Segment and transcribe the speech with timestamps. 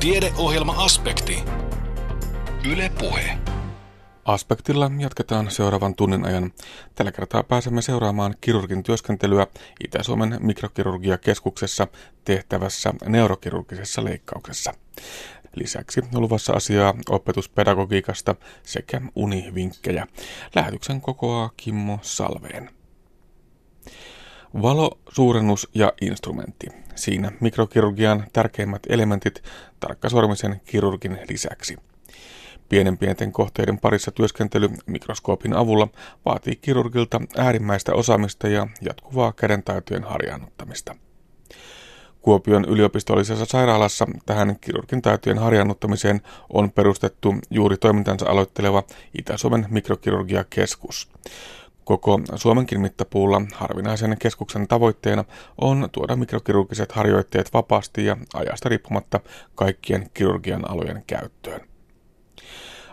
[0.00, 1.44] Tiedeohjelma-aspekti.
[2.72, 3.38] Yle Puhe.
[4.24, 6.52] Aspektilla jatketaan seuraavan tunnin ajan.
[6.94, 9.46] Tällä kertaa pääsemme seuraamaan kirurgin työskentelyä
[9.84, 11.86] Itä-Suomen mikrokirurgiakeskuksessa
[12.24, 14.74] tehtävässä neurokirurgisessa leikkauksessa.
[15.54, 20.06] Lisäksi luvassa asiaa opetuspedagogiikasta sekä univinkkejä.
[20.54, 22.70] Lähetyksen kokoaa Kimmo Salveen.
[24.54, 26.66] Valo, suurennus ja instrumentti.
[26.94, 29.42] Siinä mikrokirurgian tärkeimmät elementit
[29.80, 31.76] tarkkasormisen kirurgin lisäksi.
[32.68, 35.88] Pienen pienten kohteiden parissa työskentely mikroskoopin avulla
[36.24, 40.96] vaatii kirurgilta äärimmäistä osaamista ja jatkuvaa kädentaitojen harjaannuttamista.
[42.22, 46.20] Kuopion yliopistollisessa sairaalassa tähän kirurgin taitojen harjaannuttamiseen
[46.52, 48.82] on perustettu juuri toimintansa aloitteleva
[49.18, 51.10] Itä-Suomen mikrokirurgiakeskus.
[51.88, 55.24] Koko Suomenkin mittapuulla harvinaisen keskuksen tavoitteena
[55.58, 59.20] on tuoda mikrokirurgiset harjoitteet vapaasti ja ajasta riippumatta
[59.54, 61.60] kaikkien kirurgian alojen käyttöön.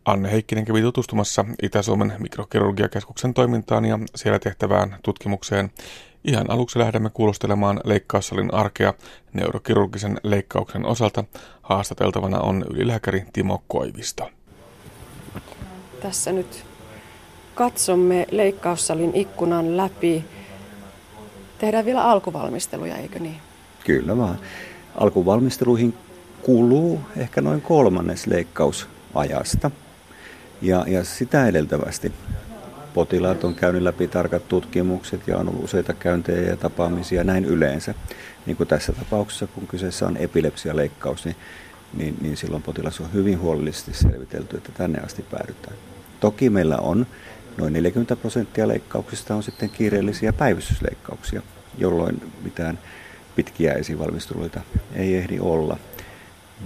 [0.05, 5.71] Anne Heikkinen kävi tutustumassa Itä-Suomen mikrokirurgiakeskuksen toimintaan ja siellä tehtävään tutkimukseen.
[6.23, 8.93] Ihan aluksi lähdemme kuulostelemaan leikkaussalin arkea
[9.33, 11.23] neurokirurgisen leikkauksen osalta.
[11.61, 14.29] Haastateltavana on ylilääkäri Timo Koivisto.
[16.01, 16.65] Tässä nyt
[17.55, 20.25] katsomme leikkaussalin ikkunan läpi.
[21.57, 23.37] Tehdään vielä alkuvalmisteluja, eikö niin?
[23.83, 24.39] Kyllä vaan.
[24.95, 25.93] Alkuvalmisteluihin
[26.41, 29.71] kuluu ehkä noin kolmannes leikkausajasta.
[30.61, 32.11] Ja, ja sitä edeltävästi
[32.93, 37.93] potilaat on käynyt läpi tarkat tutkimukset ja on ollut useita käyntejä ja tapaamisia näin yleensä.
[38.45, 41.35] Niin kuin tässä tapauksessa, kun kyseessä on epilepsialeikkaus, niin,
[41.93, 45.75] niin, niin silloin potilas on hyvin huolellisesti selvitelty, että tänne asti päädytään.
[46.19, 47.07] Toki meillä on
[47.57, 51.41] noin 40 prosenttia leikkauksista on sitten kiireellisiä päivystysleikkauksia,
[51.77, 52.79] jolloin mitään
[53.35, 54.61] pitkiä esivalmisteluita
[54.93, 55.77] ei ehdi olla.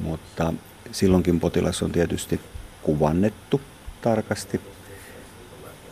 [0.01, 0.53] Mutta
[0.91, 2.39] silloinkin potilas on tietysti
[2.81, 3.61] kuvannettu
[4.01, 4.61] tarkasti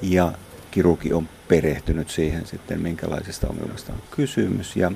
[0.02, 0.32] ja
[0.72, 4.92] kirurgi on perehtynyt siihen sitten, minkälaisesta ongelmasta on kysymys ja,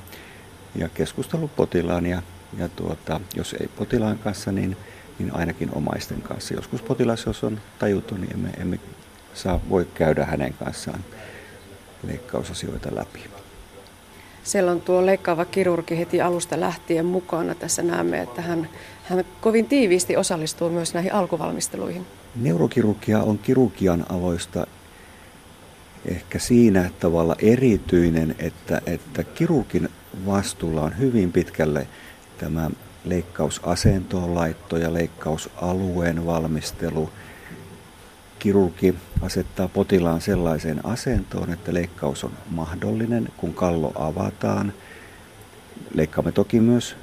[0.75, 2.21] ja keskustellut potilaan ja,
[2.57, 4.77] ja tuota, jos ei potilaan kanssa, niin,
[5.19, 6.53] niin ainakin omaisten kanssa.
[6.53, 8.79] Joskus potilas, jos on tajuttu, niin emme, emme
[9.33, 10.99] saa, voi käydä hänen kanssaan
[12.07, 13.19] leikkausasioita läpi.
[14.43, 17.55] Siellä on tuo leikkaava kirurgi heti alusta lähtien mukana.
[17.55, 18.69] Tässä näemme, että hän,
[19.03, 22.05] hän kovin tiiviisti osallistuu myös näihin alkuvalmisteluihin.
[22.35, 24.67] Neurokirurgia on kirurgian aloista
[26.05, 29.89] ehkä siinä tavalla erityinen, että, että kirurgin
[30.25, 31.87] vastuulla on hyvin pitkälle
[32.37, 32.69] tämä
[33.05, 37.09] leikkausasentoon laitto ja leikkausalueen valmistelu–
[38.41, 44.73] kirurgi asettaa potilaan sellaiseen asentoon, että leikkaus on mahdollinen, kun kallo avataan.
[45.93, 46.95] Leikkaamme toki myös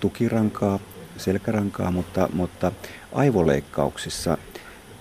[0.00, 0.78] tukirankaa,
[1.16, 2.72] selkärankaa, mutta, mutta
[3.12, 4.38] aivoleikkauksissa,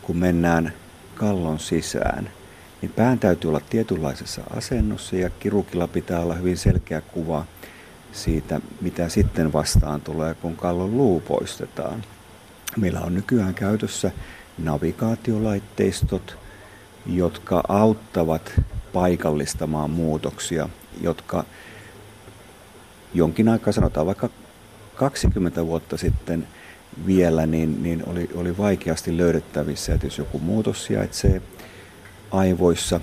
[0.01, 0.73] kun mennään
[1.15, 2.29] kallon sisään,
[2.81, 7.45] niin pään täytyy olla tietynlaisessa asennossa ja kirurgilla pitää olla hyvin selkeä kuva
[8.11, 12.03] siitä, mitä sitten vastaan tulee, kun kallon luu poistetaan.
[12.77, 14.11] Meillä on nykyään käytössä
[14.57, 16.37] navigaatiolaitteistot,
[17.05, 18.61] jotka auttavat
[18.93, 20.69] paikallistamaan muutoksia,
[21.01, 21.43] jotka
[23.13, 24.29] jonkin aikaa, sanotaan vaikka
[24.95, 26.47] 20 vuotta sitten
[27.05, 31.41] vielä, niin, niin oli, oli vaikeasti löydettävissä, että jos joku muutos sijaitsee
[32.31, 32.99] aivoissa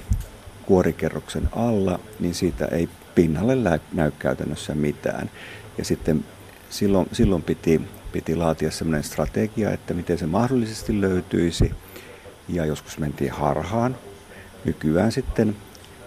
[0.66, 5.30] kuorikerroksen alla, niin siitä ei pinnalle näy käytännössä mitään.
[5.78, 6.24] Ja sitten
[6.70, 7.80] silloin, silloin piti
[8.14, 11.72] piti laatia sellainen strategia, että miten se mahdollisesti löytyisi.
[12.48, 13.96] Ja joskus mentiin harhaan.
[14.64, 15.56] Nykyään sitten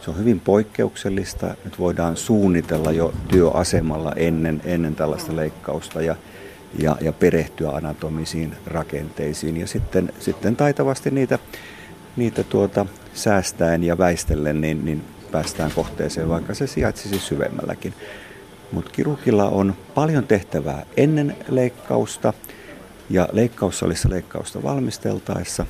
[0.01, 1.55] se on hyvin poikkeuksellista.
[1.65, 6.15] Nyt voidaan suunnitella jo työasemalla ennen, ennen tällaista leikkausta ja,
[6.79, 9.57] ja, ja perehtyä anatomisiin rakenteisiin.
[9.57, 11.39] Ja sitten, sitten taitavasti niitä,
[12.15, 17.93] niitä tuota, säästäen ja väistellen, niin, niin päästään kohteeseen, vaikka se sijaitsisi syvemmälläkin.
[18.71, 22.33] Mutta kirurgilla on paljon tehtävää ennen leikkausta
[23.09, 25.65] ja leikkaussalissa leikkausta valmisteltaessa.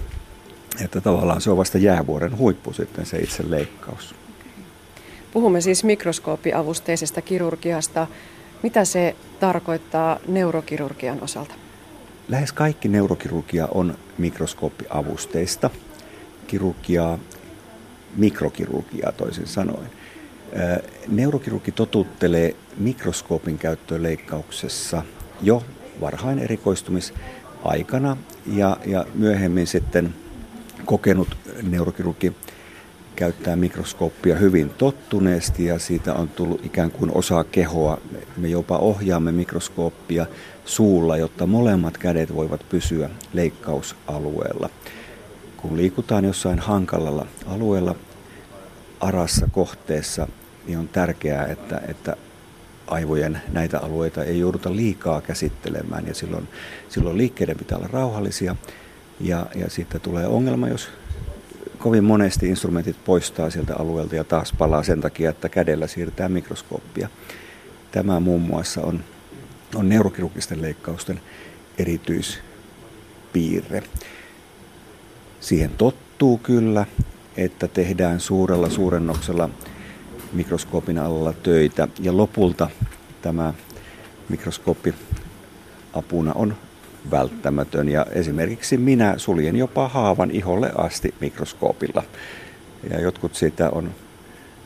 [0.83, 4.15] Että tavallaan se on vasta jäävuoren huippu sitten se itse leikkaus.
[5.33, 8.07] Puhumme siis mikroskooppiavusteisesta kirurgiasta.
[8.63, 11.55] Mitä se tarkoittaa neurokirurgian osalta?
[12.27, 15.69] Lähes kaikki neurokirurgia on mikroskooppiavusteista.
[16.47, 17.19] Kirurgiaa,
[18.15, 19.89] mikrokirurgiaa toisin sanoen.
[21.07, 25.03] Neurokirurgi totuttelee mikroskoopin käyttöön leikkauksessa
[25.41, 25.63] jo
[26.01, 28.17] varhain erikoistumisaikana
[28.53, 30.13] ja, ja myöhemmin sitten
[30.85, 32.33] kokenut neurokirurgi
[33.15, 37.97] käyttää mikroskooppia hyvin tottuneesti ja siitä on tullut ikään kuin osa kehoa.
[38.37, 40.25] Me jopa ohjaamme mikroskooppia
[40.65, 44.69] suulla, jotta molemmat kädet voivat pysyä leikkausalueella.
[45.57, 47.95] Kun liikutaan jossain hankalalla alueella,
[48.99, 50.27] arassa kohteessa,
[50.67, 52.15] niin on tärkeää, että, että
[52.87, 56.47] aivojen näitä alueita ei jouduta liikaa käsittelemään ja silloin,
[56.89, 58.55] silloin liikkeiden pitää olla rauhallisia
[59.19, 60.89] ja, ja sitten tulee ongelma, jos
[61.77, 67.09] kovin monesti instrumentit poistaa sieltä alueelta ja taas palaa sen takia, että kädellä siirtää mikroskooppia.
[67.91, 69.03] Tämä muun muassa on,
[69.75, 71.21] on neurokirurgisten leikkausten
[71.77, 73.83] erityispiirre.
[75.39, 76.85] Siihen tottuu kyllä,
[77.37, 79.49] että tehdään suurella suurennoksella
[80.37, 82.69] mikroskoopin alla töitä ja lopulta
[83.21, 83.53] tämä
[84.29, 84.93] mikroskooppi
[85.93, 86.55] apuna on
[87.11, 87.89] välttämätön.
[87.89, 92.03] Ja esimerkiksi minä suljen jopa haavan iholle asti mikroskoopilla.
[92.89, 93.91] Ja jotkut siitä on,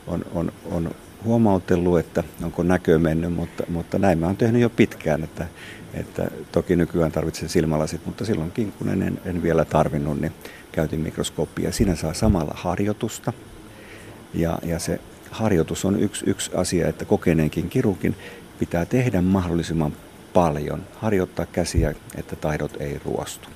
[0.06, 0.90] on, on, on
[1.24, 5.46] huomautellut, että onko näkö mennyt, mutta, mutta näin mä oon tehnyt jo pitkään, että,
[5.94, 10.32] että toki nykyään tarvitsen silmälasit, mutta silloinkin kun en, en vielä tarvinnut, niin
[10.72, 11.72] käytin mikroskooppia.
[11.72, 13.32] Siinä saa samalla harjoitusta
[14.34, 15.00] ja, ja se
[15.32, 18.16] harjoitus on yksi, yksi asia, että kokeneenkin kirurgin
[18.58, 19.92] pitää tehdä mahdollisimman
[20.32, 23.48] paljon, harjoittaa käsiä, että taidot ei ruostu.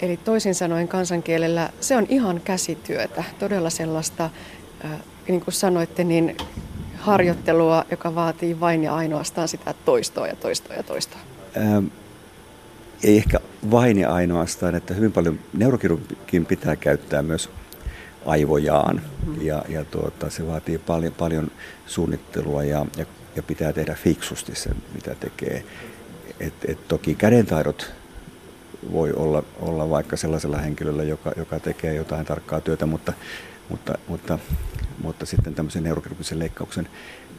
[0.00, 4.30] Eli toisin sanoen kansankielellä se on ihan käsityötä, todella sellaista,
[5.28, 6.36] niin kuin sanoitte, niin
[6.98, 11.20] harjoittelua, joka vaatii vain ja ainoastaan sitä toistoa ja toistoa ja toistoa.
[11.56, 11.86] Ähm,
[13.04, 13.40] ei ehkä
[13.70, 17.50] vain ja ainoastaan, että hyvin paljon neurokirurgin pitää käyttää myös
[18.26, 19.02] aivojaan
[19.40, 21.50] ja, ja tuota, se vaatii paljon, paljon
[21.86, 25.64] suunnittelua ja, ja ja pitää tehdä fiksusti sen, mitä tekee.
[26.40, 27.92] Et, et toki kädentaidot
[28.92, 33.12] voi olla, olla vaikka sellaisella henkilöllä, joka, joka tekee jotain tarkkaa työtä, mutta,
[33.68, 34.38] mutta, mutta,
[35.02, 36.88] mutta sitten tämmöisen neurokirurgisen leikkauksen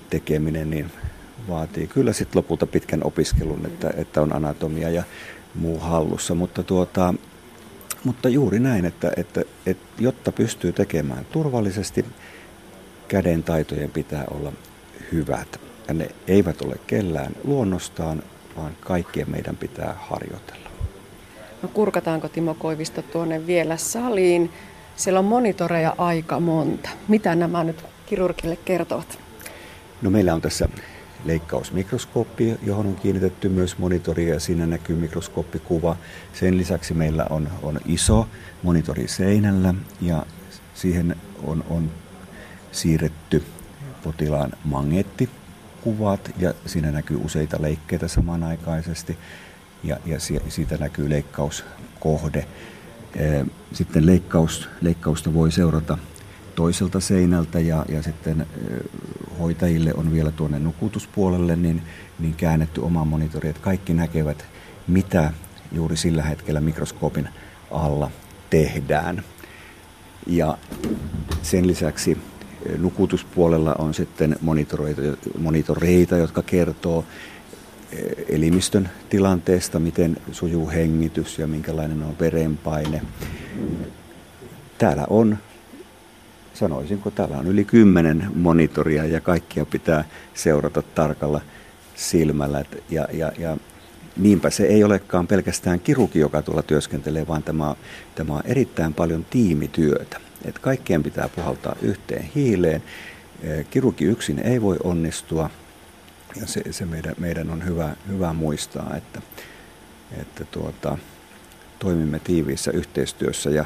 [0.10, 0.92] tekeminen niin
[1.50, 5.04] vaatii kyllä sitten lopulta pitkän opiskelun, että, että on anatomia ja
[5.56, 6.36] muu hallussa.
[6.36, 7.14] Mutta, tuota,
[8.04, 12.06] mutta juuri näin, että, että, että jotta pystyy tekemään turvallisesti,
[13.08, 14.54] käden taitojen pitää olla
[15.12, 15.60] hyvät.
[15.88, 18.24] Ja ne eivät ole kellään luonnostaan,
[18.58, 20.70] vaan kaikkien meidän pitää harjoitella.
[21.62, 24.52] No kurkataanko Timo Koivisto tuonne vielä saliin?
[24.96, 26.90] Siellä on monitoreja aika monta.
[27.08, 29.20] Mitä nämä nyt kirurgille kertovat?
[30.02, 30.70] No meillä on tässä
[31.26, 35.98] leikkausmikroskooppi, johon on kiinnitetty myös monitori ja siinä näkyy mikroskooppikuva.
[36.34, 38.28] Sen lisäksi meillä on, on iso
[38.64, 40.26] monitori seinällä ja
[40.74, 41.92] siihen on, on
[42.72, 43.44] siirretty
[44.04, 45.30] potilaan magneetti
[45.84, 49.18] kuvat ja siinä näkyy useita leikkeitä samanaikaisesti
[49.84, 50.18] ja, ja
[50.50, 52.48] siitä näkyy leikkauskohde.
[53.74, 55.98] Sitten leikkaus, leikkausta voi seurata
[56.56, 58.46] toiselta seinältä ja, ja sitten
[59.40, 61.82] hoitajille on vielä tuonne nukutuspuolelle niin,
[62.20, 64.46] niin käännetty oma monitori, että kaikki näkevät,
[64.88, 65.34] mitä
[65.72, 67.30] juuri sillä hetkellä mikroskoopin
[67.72, 68.12] alla
[68.50, 69.24] tehdään.
[70.28, 70.58] Ja
[71.42, 72.18] sen lisäksi
[72.78, 75.02] Nukutuspuolella on sitten monitoreita,
[75.40, 77.06] monitoreita jotka kertoo
[78.30, 83.02] elimistön tilanteesta, miten sujuu hengitys ja minkälainen on verenpaine.
[84.78, 85.38] Täällä on,
[86.54, 91.42] sanoisinko, täällä on yli kymmenen monitoria ja kaikkia pitää seurata tarkalla
[91.96, 92.64] silmällä.
[92.90, 93.58] Ja, ja, ja
[94.18, 97.76] niinpä se ei olekaan pelkästään kiruki, joka tuolla työskentelee, vaan tämä,
[98.16, 102.84] tämä on erittäin paljon tiimityötä että kaikkien pitää puhaltaa yhteen hiileen.
[103.70, 105.50] Kirurgi yksin ei voi onnistua
[106.40, 109.22] ja se, se meidän, meidän on hyvä, hyvä muistaa, että,
[110.22, 110.98] että tuota,
[111.80, 113.66] toimimme tiiviissä yhteistyössä ja,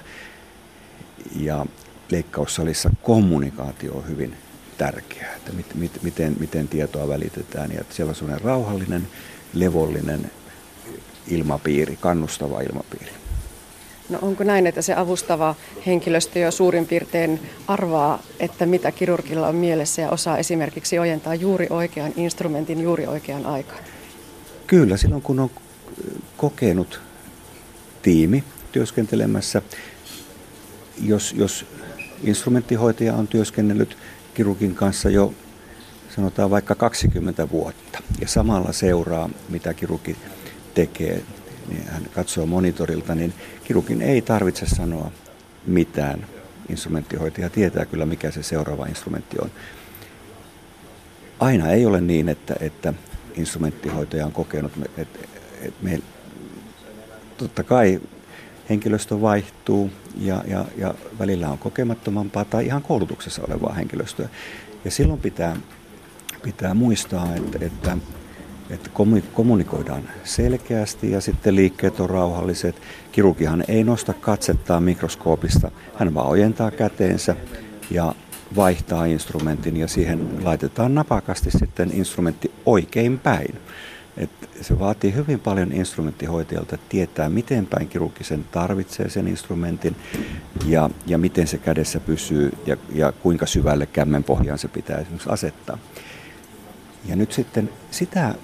[1.36, 1.66] ja
[2.12, 4.38] leikkaussalissa kommunikaatio on hyvin
[4.78, 9.08] tärkeää, että mit, mit, miten, miten tietoa välitetään ja että siellä on sellainen rauhallinen,
[9.54, 10.32] levollinen
[11.28, 13.12] ilmapiiri, kannustava ilmapiiri.
[14.10, 19.56] No onko näin, että se avustava henkilöstö jo suurin piirtein arvaa, että mitä kirurgilla on
[19.56, 23.84] mielessä ja osaa esimerkiksi ojentaa juuri oikean instrumentin juuri oikeaan aikaan?
[24.68, 25.50] Kyllä, silloin kun on
[26.38, 27.02] kokenut
[28.02, 29.62] tiimi työskentelemässä,
[31.04, 31.66] jos, jos
[32.24, 33.98] instrumenttihoitaja on työskennellyt
[34.34, 35.34] kirurgin kanssa jo
[36.16, 40.18] sanotaan vaikka 20 vuotta ja samalla seuraa, mitä kirurgi
[40.74, 41.24] tekee,
[41.70, 43.34] niin hän katsoo monitorilta, niin
[43.64, 45.12] kirurgin ei tarvitse sanoa
[45.66, 46.26] mitään.
[46.70, 49.52] Instrumenttihoitaja tietää kyllä, mikä se seuraava instrumentti on.
[51.40, 52.94] Aina ei ole niin, että, että
[53.36, 55.20] instrumenttihoitaja on kokenut, että,
[55.62, 56.00] että me,
[57.38, 58.02] totta kai
[58.70, 64.30] henkilöstö vaihtuu ja, ja, ja välillä on kokemattomampaa tai ihan koulutuksessa olevaa henkilöstöä.
[64.86, 65.58] Ja silloin pitää,
[66.44, 67.98] pitää muistaa, että, että,
[68.70, 68.90] että
[69.34, 72.76] kommunikoidaan selkeästi ja sitten liikkeet on rauhalliset.
[73.12, 77.36] Kirurgihan ei nosta katsettaan mikroskoopista, hän vaan ojentaa käteensä
[77.92, 78.16] ja
[78.56, 83.56] vaihtaa instrumentin ja siihen laitetaan napakasti sitten instrumentti oikein päin.
[84.18, 89.96] Et se vaatii hyvin paljon instrumenttihoitajalta tietää, miten päin kirurgisen tarvitsee sen instrumentin
[90.66, 95.30] ja, ja miten se kädessä pysyy ja, ja kuinka syvälle kämmen pohjaan se pitää esimerkiksi
[95.30, 95.78] asettaa.
[97.06, 98.36] Ja nyt sitten sitä,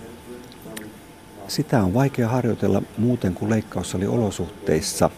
[1.48, 3.64] sitä on vaikea harjoitella muuten kuin
[4.08, 5.10] olosuhteissa.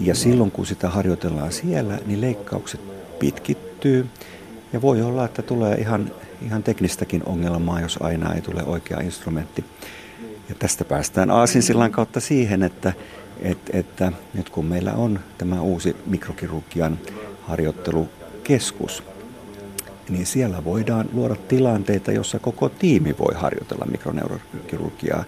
[0.00, 2.80] Ja silloin kun sitä harjoitellaan siellä, niin leikkaukset
[3.18, 4.06] pitkittyy.
[4.72, 6.10] Ja voi olla, että tulee ihan
[6.44, 9.64] ihan teknistäkin ongelmaa, jos aina ei tule oikea instrumentti.
[10.48, 12.92] Ja tästä päästään aasinsillan kautta siihen, että,
[13.40, 16.98] että, että nyt kun meillä on tämä uusi mikrokirurgian
[17.42, 19.02] harjoittelukeskus,
[20.08, 25.24] niin siellä voidaan luoda tilanteita, jossa koko tiimi voi harjoitella mikroneurokirurgiaa.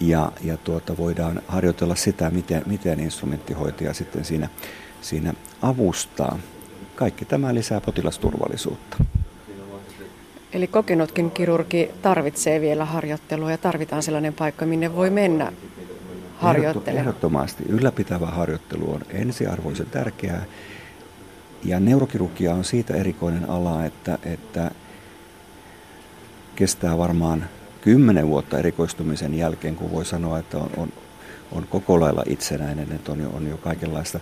[0.00, 4.48] Ja, ja tuota, voidaan harjoitella sitä, miten, miten instrumenttihoitaja sitten siinä,
[5.00, 6.38] siinä avustaa.
[6.94, 8.96] Kaikki tämä lisää potilasturvallisuutta.
[10.52, 15.52] Eli kokenutkin kirurgi tarvitsee vielä harjoittelua ja tarvitaan sellainen paikka, minne voi mennä
[16.36, 17.08] harjoittelemaan.
[17.08, 17.64] Ehdottomasti.
[17.68, 20.44] Ylläpitävä harjoittelu on ensiarvoisen tärkeää.
[21.64, 24.70] Ja neurokirurgia on siitä erikoinen ala, että, että
[26.56, 27.44] kestää varmaan
[27.80, 30.92] kymmenen vuotta erikoistumisen jälkeen, kun voi sanoa, että on, on,
[31.52, 34.20] on koko lailla itsenäinen, että on jo, on jo kaikenlaista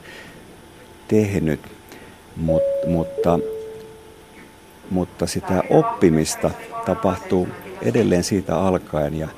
[1.09, 1.61] tehnyt.
[2.37, 3.39] Mut, mutta
[4.91, 6.51] mutta sitä oppimista
[6.87, 7.49] tapahtuu
[7.83, 9.29] edelleen siitä alkaen ja,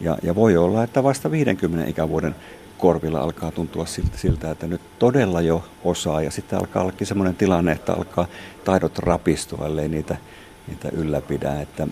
[0.00, 2.34] ja, ja voi olla, että vasta 50 ikävuoden
[2.78, 7.72] korvilla alkaa tuntua siltä, että nyt todella jo osaa ja sitten alkaa olla sellainen tilanne,
[7.72, 8.26] että alkaa
[8.64, 10.16] taidot rapistua, ellei niitä,
[10.68, 11.60] niitä ylläpidä.
[11.60, 11.88] Että,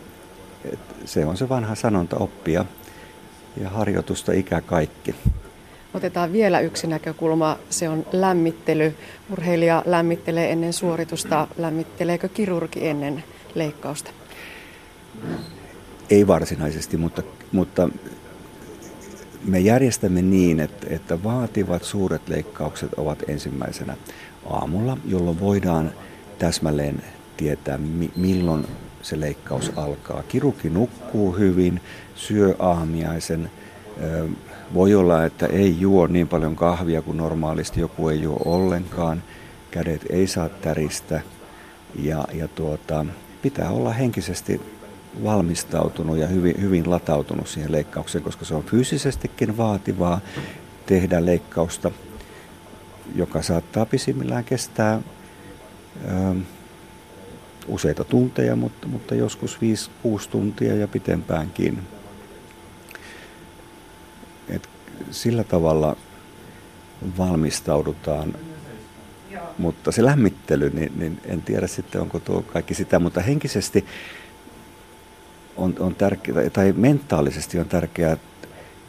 [0.72, 2.64] että se on se vanha sanonta oppia
[3.60, 5.14] ja harjoitusta ikä kaikki.
[5.96, 8.94] Otetaan vielä yksi näkökulma, se on lämmittely.
[9.32, 13.24] Urheilija lämmittelee ennen suoritusta, lämmitteleekö kirurgi ennen
[13.54, 14.10] leikkausta?
[16.10, 17.22] Ei varsinaisesti, mutta,
[17.52, 17.88] mutta
[19.44, 23.96] me järjestämme niin, että, että vaativat suuret leikkaukset ovat ensimmäisenä
[24.46, 25.92] aamulla, jolloin voidaan
[26.38, 27.02] täsmälleen
[27.36, 27.78] tietää,
[28.16, 28.66] milloin
[29.02, 30.22] se leikkaus alkaa.
[30.22, 31.80] Kirurgi nukkuu hyvin,
[32.14, 33.50] syö aamiaisen,
[34.74, 39.22] voi olla, että ei juo niin paljon kahvia kuin normaalisti, joku ei juo ollenkaan,
[39.70, 41.20] kädet ei saa täristä
[41.98, 43.06] ja, ja tuota,
[43.42, 44.60] pitää olla henkisesti
[45.24, 50.20] valmistautunut ja hyvin, hyvin latautunut siihen leikkaukseen, koska se on fyysisestikin vaativaa
[50.86, 51.90] tehdä leikkausta,
[53.14, 55.00] joka saattaa pisimmillään kestää
[56.04, 56.34] ö,
[57.68, 59.58] useita tunteja, mutta, mutta joskus
[60.06, 61.78] 5-6 tuntia ja pitempäänkin.
[64.48, 64.68] Et
[65.10, 65.96] sillä tavalla
[67.18, 68.34] valmistaudutaan.
[69.58, 73.84] Mutta se lämmittely, niin, niin en tiedä sitten onko tuo kaikki sitä, mutta henkisesti
[75.56, 78.16] on, on tärkeää, tai mentaalisesti on tärkeää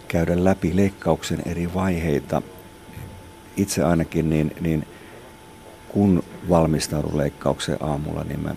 [0.08, 2.42] käydä läpi leikkauksen eri vaiheita.
[3.58, 4.88] Itse ainakin, niin, niin
[5.88, 8.56] kun valmistaudun leikkaukseen aamulla, niin mä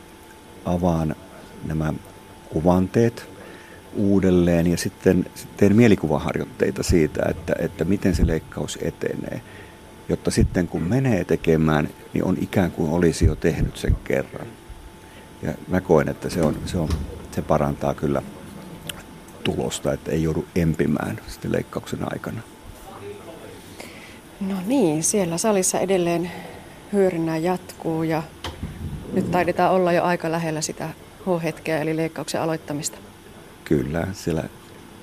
[0.65, 1.17] avaan
[1.65, 1.93] nämä
[2.53, 3.29] kuvanteet,
[3.95, 9.41] uudelleen ja sitten teen mielikuvaharjoitteita siitä, että, että miten se leikkaus etenee.
[10.09, 14.47] Jotta sitten kun menee tekemään, niin on ikään kuin olisi jo tehnyt sen kerran.
[15.43, 16.89] Ja mä koen, että se, on, se, on,
[17.31, 18.23] se parantaa kyllä
[19.45, 22.41] tulosta, että ei joudu empimään sitten leikkauksen aikana.
[24.41, 26.31] No niin, siellä salissa edelleen
[26.93, 28.23] hyörinnä jatkuu ja
[29.13, 30.89] nyt taidetaan olla jo aika lähellä sitä
[31.27, 32.99] H-hetkeä eli leikkauksen aloittamista.
[33.71, 34.45] Kyllä, siellä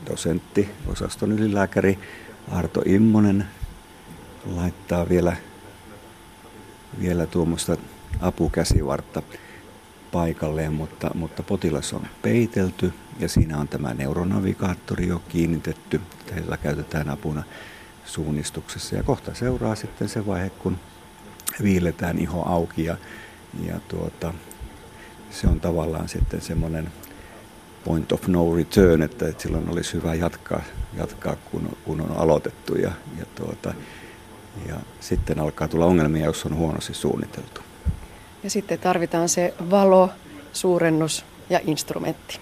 [0.09, 1.99] dosentti, osaston ylilääkäri
[2.51, 3.47] Arto Immonen
[4.45, 5.35] laittaa vielä,
[6.99, 7.77] vielä tuommoista
[8.21, 9.21] apukäsivartta
[10.11, 16.01] paikalleen, mutta, mutta potilas on peitelty ja siinä on tämä neuronavigaattori jo kiinnitetty.
[16.35, 17.43] Heillä käytetään apuna
[18.05, 20.77] suunnistuksessa ja kohta seuraa sitten se vaihe, kun
[21.63, 22.97] viiletään iho auki ja,
[23.65, 24.33] ja tuota,
[25.31, 26.91] se on tavallaan sitten semmoinen
[27.87, 30.61] point of no return, että, että silloin olisi hyvä jatkaa,
[30.97, 33.73] jatkaa kun, kun on aloitettu ja, ja, tuota,
[34.67, 37.61] ja sitten alkaa tulla ongelmia, jos on huonosti suunniteltu.
[38.43, 40.09] Ja sitten tarvitaan se valo,
[40.53, 42.39] suurennus ja instrumentti.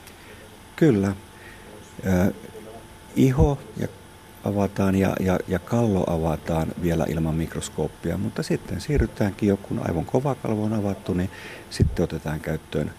[0.75, 1.07] Kyllä.
[2.07, 2.27] Äh,
[3.15, 3.87] iho ja
[4.43, 10.05] avataan ja, ja, ja kallo avataan vielä ilman mikroskooppia, mutta sitten siirrytäänkin jo, kun aivon
[10.05, 11.29] kovakalvo on avattu, niin
[11.69, 12.93] sitten otetaan käyttöön,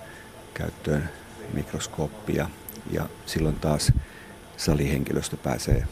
[0.55, 1.09] käyttöön
[1.53, 2.49] mikroskooppia
[2.91, 3.93] ja silloin taas
[4.57, 5.85] salihenkilöstö pääsee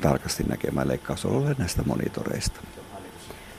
[0.00, 2.60] tarkasti näkemään leikkausololle näistä monitoreista.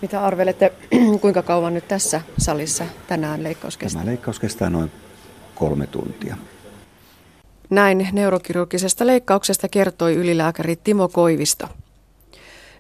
[0.02, 0.74] Mitä arvelette,
[1.22, 4.02] kuinka kauan nyt tässä salissa tänään leikkaus kestää?
[4.02, 4.92] Tämä leikkaus kestää noin
[5.56, 6.38] kolme tuntia.
[7.70, 11.68] Näin neurokirurgisesta leikkauksesta kertoi ylilääkäri Timo Koivisto.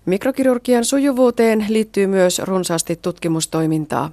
[0.06, 4.12] Mikrokirurgian sujuvuuteen liittyy myös runsaasti tutkimustoimintaa.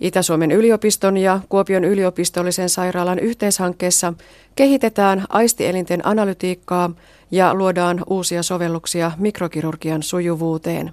[0.00, 4.12] Itä-Suomen yliopiston ja Kuopion yliopistollisen sairaalan yhteishankkeessa
[4.56, 6.90] kehitetään aistielinten analytiikkaa
[7.30, 10.92] ja luodaan uusia sovelluksia mikrokirurgian sujuvuuteen.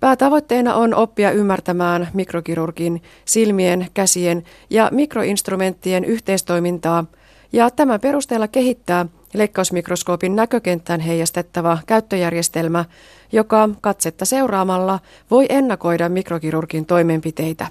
[0.00, 7.04] Päätavoitteena on oppia ymmärtämään mikrokirurgin silmien, käsien ja mikroinstrumenttien yhteistoimintaa
[7.52, 12.84] ja tämän perusteella kehittää leikkausmikroskoopin näkökenttään heijastettava käyttöjärjestelmä,
[13.32, 14.98] joka katsetta seuraamalla
[15.30, 17.66] voi ennakoida mikrokirurgin toimenpiteitä.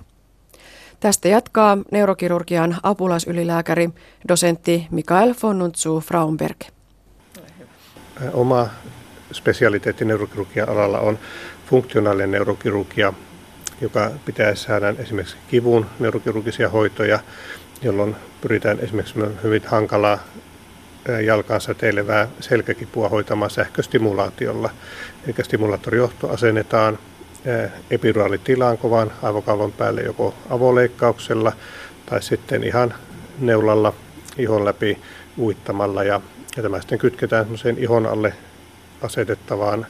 [1.02, 3.90] Tästä jatkaa neurokirurgian apulaisylilääkäri,
[4.28, 6.62] dosentti Mikael Fonnutsu Fraunberg.
[8.34, 8.68] Oma
[9.34, 11.20] spesialiteetti neurokirurgian alalla on
[11.66, 13.14] funktionaalinen neurokirurgia,
[13.82, 17.20] joka pitää saada esimerkiksi kivun neurokirurgisia hoitoja,
[17.82, 20.20] jolloin pyritään esimerkiksi hyvin hankalaa
[21.26, 24.70] jalkansa teilevää selkäkipua hoitamaan sähköstimulaatiolla.
[25.26, 26.98] Eli stimulaattorijohto asennetaan
[27.92, 31.52] epiduraalitilaan kovan aivokalvon päälle joko avoleikkauksella
[32.06, 32.94] tai sitten ihan
[33.40, 33.94] neulalla
[34.38, 34.98] ihon läpi
[35.40, 36.22] uittamalla ja,
[36.58, 38.34] ja tämä sitten kytketään ihon alle
[39.02, 39.86] asetettavaan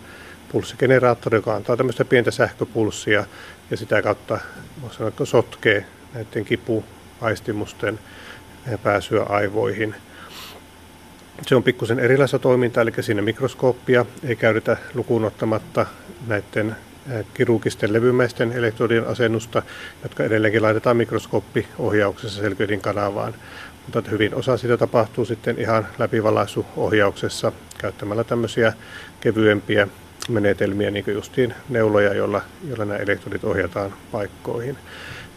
[0.51, 3.25] pulssigeneraattori, joka antaa tämmöistä pientä sähköpulssia
[3.71, 4.39] ja sitä kautta
[4.91, 7.99] sanoa, sotkee näiden kipuaistimusten
[8.83, 9.95] pääsyä aivoihin.
[11.47, 15.85] Se on pikkusen erilaista toimintaa, eli siinä mikroskooppia ei käytetä lukuun ottamatta
[16.27, 16.75] näiden
[17.33, 19.61] kirurgisten levymäisten elektrodien asennusta,
[20.03, 23.33] jotka edelleenkin laitetaan mikroskooppiohjauksessa selköidin kanavaan.
[23.85, 28.73] Mutta hyvin osa sitä tapahtuu sitten ihan läpivalaisuohjauksessa käyttämällä tämmöisiä
[29.21, 29.87] kevyempiä
[30.29, 34.77] menetelmiä, niin kuin justiin neuloja, joilla, joilla nämä elektrodit ohjataan paikkoihin.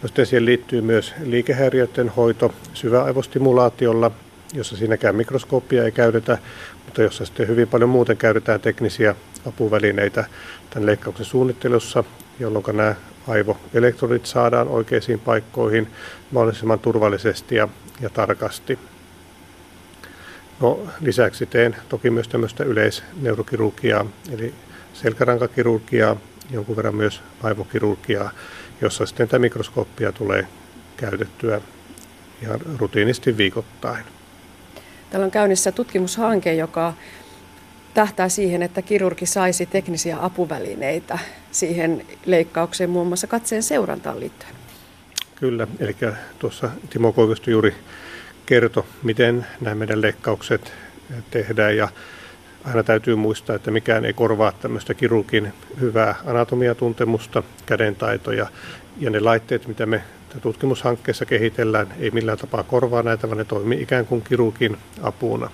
[0.02, 4.10] No sitten siihen liittyy myös liikehäiriöiden hoito syväaivostimulaatiolla,
[4.54, 6.38] jossa siinäkään mikroskooppia ei käytetä,
[6.84, 9.14] mutta jossa sitten hyvin paljon muuten käytetään teknisiä
[9.46, 10.24] apuvälineitä
[10.74, 12.04] tämän leikkauksen suunnittelussa,
[12.38, 12.94] jolloin nämä
[13.28, 15.88] aivoelektrodit saadaan oikeisiin paikkoihin
[16.30, 17.68] mahdollisimman turvallisesti ja,
[18.00, 18.78] ja tarkasti.
[20.60, 24.54] No, lisäksi teen toki myös tämmöistä yleisneurokirurgiaa, eli
[24.92, 26.16] selkärankakirurgiaa,
[26.50, 28.30] jonkun verran myös aivokirurgiaa,
[28.80, 30.46] jossa sitten tämä mikroskooppia tulee
[30.96, 31.60] käytettyä
[32.42, 34.04] ihan rutiinisti viikoittain.
[35.10, 36.94] Täällä on käynnissä tutkimushanke, joka
[37.94, 41.18] tähtää siihen, että kirurgi saisi teknisiä apuvälineitä
[41.50, 44.52] siihen leikkaukseen, muun muassa katseen seurantaan liittyen.
[45.34, 45.96] Kyllä, eli
[46.38, 47.74] tuossa Timo Koivisto juuri
[48.46, 50.72] kertoi, miten nämä meidän leikkaukset
[51.30, 51.88] tehdään ja
[52.64, 58.46] aina täytyy muistaa, että mikään ei korvaa tämmöistä kirurgin hyvää anatomiatuntemusta, kädentaitoja
[59.00, 60.02] ja ne laitteet, mitä me
[60.42, 65.50] tutkimushankkeessa kehitellään, ei millään tapaa korvaa näitä, vaan ne toimii ikään kuin kirurgin apuna.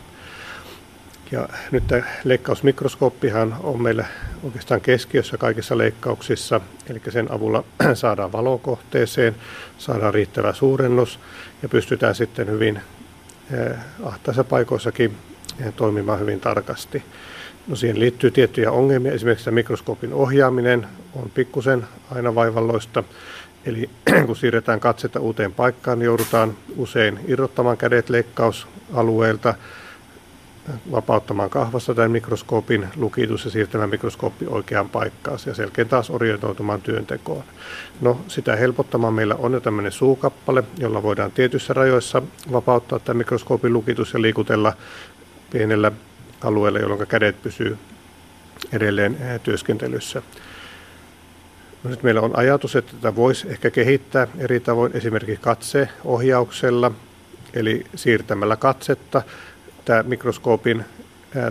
[1.32, 4.04] Ja nyt tämä leikkausmikroskooppihan on meillä
[4.42, 7.64] oikeastaan keskiössä kaikissa leikkauksissa, eli sen avulla
[7.94, 9.36] saadaan valokohteeseen,
[9.78, 11.18] saadaan riittävä suurennus
[11.62, 12.80] ja pystytään sitten hyvin
[13.52, 15.16] eh, ahtaissa paikoissakin
[15.76, 17.02] toimimaan hyvin tarkasti.
[17.66, 23.04] No siihen liittyy tiettyjä ongelmia, esimerkiksi mikroskoopin ohjaaminen on pikkusen aina vaivalloista.
[23.64, 23.90] Eli
[24.26, 29.54] kun siirretään katsetta uuteen paikkaan, niin joudutaan usein irrottamaan kädet leikkausalueelta,
[30.92, 37.44] vapauttamaan kahvassa tämän mikroskoopin lukitus ja siirtämään mikroskooppi oikeaan paikkaan ja selkeän taas orientoitumaan työntekoon.
[38.00, 43.72] No sitä helpottamaan meillä on jo tämmöinen suukappale, jolla voidaan tietyissä rajoissa vapauttaa tämä mikroskoopin
[43.72, 44.72] lukitus ja liikutella
[45.50, 45.92] pienellä
[46.44, 47.78] alueella, jolloin kädet pysyy
[48.72, 50.22] edelleen eh, työskentelyssä.
[51.84, 56.92] No nyt meillä on ajatus, että tätä voisi ehkä kehittää eri tavoin, esimerkiksi katseohjauksella,
[57.54, 59.22] eli siirtämällä katsetta,
[59.84, 60.84] tämä mikroskoopin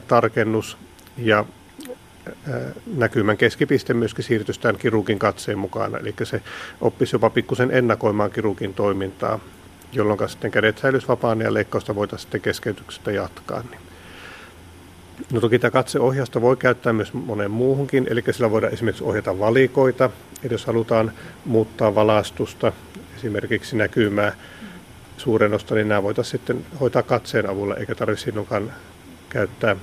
[0.08, 0.78] tarkennus
[1.18, 1.46] ja
[2.96, 6.42] näkymän keskipiste myöskin siirtyisi tämän kirurgin katseen mukana, eli se
[6.82, 9.40] oppisi jopa pikkusen ennakoimaan kirurgin toimintaa,
[9.92, 13.64] jolloin sitten kädet säilyisi vapaana ja leikkausta voitaisiin sitten keskeytyksestä jatkaa.
[13.72, 13.82] Niin
[15.32, 20.10] No toki tämä katseohjausta voi käyttää myös moneen muuhunkin, eli sillä voidaan esimerkiksi ohjata valikoita,
[20.44, 21.12] eli jos halutaan
[21.46, 22.72] muuttaa valastusta,
[23.18, 24.36] esimerkiksi näkymää
[25.20, 28.74] suurennosta, niin nämä voitaisiin sitten hoitaa katseen avulla, eikä tarvitse sinunkaan
[29.30, 29.76] käyttää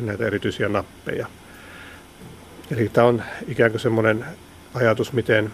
[0.00, 1.26] näitä erityisiä nappeja.
[2.70, 4.24] Eli tämä on ikään kuin semmoinen
[4.74, 5.50] ajatus, miten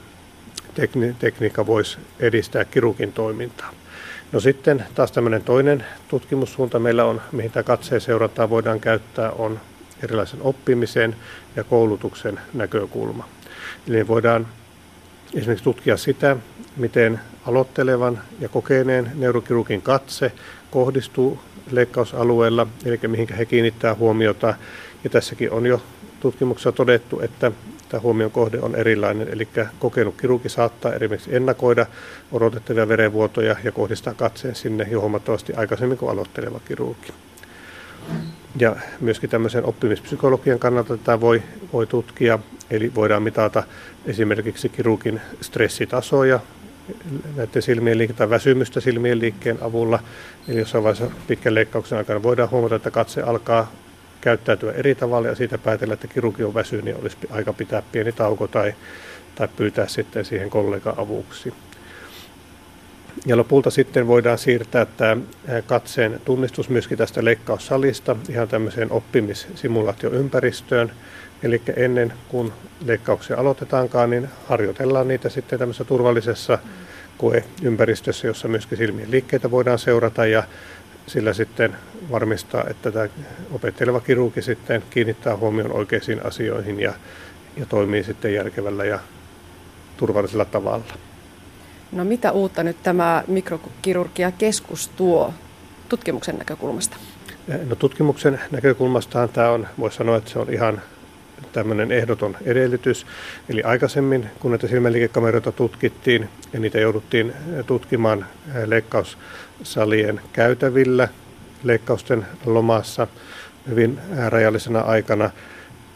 [0.75, 3.73] tekni- tekniikka voisi edistää kirurgin toimintaa.
[4.33, 9.61] No sitten taas tämmöinen toinen tutkimussuunta meillä on, mihin tämä katseen seurantaa voidaan käyttää, on
[10.03, 11.17] erilaisen oppimisen
[11.57, 13.29] ja koulutuksen näkökulma.
[13.89, 14.47] Eli voidaan
[15.35, 16.37] esimerkiksi tutkia sitä,
[16.77, 20.33] miten aloittelevan ja kokeneen neurokirurgin katse
[20.71, 21.39] kohdistuu
[21.71, 24.55] leikkausalueella, eli mihin he kiinnittää huomiota.
[25.05, 25.83] Ja tässäkin on jo
[26.21, 27.53] tutkimuksessa todettu, että
[27.89, 31.87] tämä huomion kohde on erilainen, eli kokenut kirurgi saattaa esimerkiksi ennakoida
[32.33, 37.13] odotettavia verenvuotoja ja kohdistaa katseen sinne jo huomattavasti aikaisemmin kuin aloitteleva kirurgi.
[38.57, 42.39] Ja myöskin tämmöisen oppimispsykologian kannalta tätä voi, voi tutkia,
[42.71, 43.63] eli voidaan mitata
[44.07, 46.41] esimerkiksi kirurgin stressitasoja
[47.37, 49.99] näiden silmien liikkeen tai väsymystä silmien liikkeen avulla.
[50.49, 53.73] Eli jossain vaiheessa pitkän leikkauksen aikana voidaan huomata, että katse alkaa
[54.21, 58.13] käyttäytyä eri tavalla ja siitä päätellä, että kirurgi on väsynyt, niin olisi aika pitää pieni
[58.13, 58.75] tauko tai,
[59.35, 61.55] tai pyytää sitten siihen kollega avuksi.
[63.27, 65.17] Ja lopulta sitten voidaan siirtää tämä
[65.67, 70.93] katseen tunnistus myöskin tästä leikkaussalista ihan tämmöiseen oppimissimulaatioympäristöön.
[71.43, 72.53] Eli ennen kuin
[72.85, 76.59] leikkauksia aloitetaankaan, niin harjoitellaan niitä sitten tämmöisessä turvallisessa
[77.19, 80.43] koeympäristössä, jossa myöskin silmien liikkeitä voidaan seurata ja
[81.07, 81.77] sillä sitten
[82.11, 83.09] varmistaa, että tämä
[83.53, 86.95] opetteleva kirurgi sitten kiinnittää huomioon oikeisiin asioihin ja,
[87.57, 88.99] ja toimii sitten järkevällä ja
[89.97, 90.95] turvallisella tavalla.
[91.93, 95.35] No mitä uutta nyt tämä mikrokirurgia-keskus tuo
[95.89, 96.97] tutkimuksen näkökulmasta?
[97.69, 100.83] No tutkimuksen näkökulmastaan tämä on, voisi sanoa, että se on ihan
[101.53, 103.07] tämmöinen ehdoton edellytys.
[103.49, 107.33] Eli aikaisemmin, kun näitä silmäliikekameroita tutkittiin ja niitä jouduttiin
[107.67, 108.27] tutkimaan
[108.67, 111.09] leikkaussalien käytävillä
[111.65, 113.07] leikkausten lomassa
[113.69, 113.99] hyvin
[114.29, 115.31] rajallisena aikana,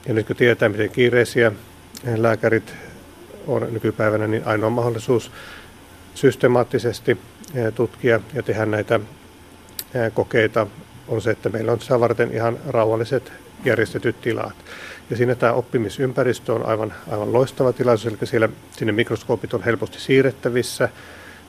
[0.08, 1.52] ja nyt kun tietää, miten kiireisiä
[2.16, 2.74] lääkärit
[3.46, 5.32] on nykypäivänä, niin ainoa mahdollisuus
[6.14, 7.18] systemaattisesti
[7.74, 9.00] tutkia ja tehdä näitä
[10.14, 10.66] kokeita
[11.08, 13.32] on se, että meillä on sitä varten ihan rauhalliset
[13.64, 14.54] järjestetyt tilat.
[15.10, 20.00] Ja siinä tämä oppimisympäristö on aivan, aivan loistava tilaisuus, eli siellä, sinne mikroskoopit on helposti
[20.00, 20.88] siirrettävissä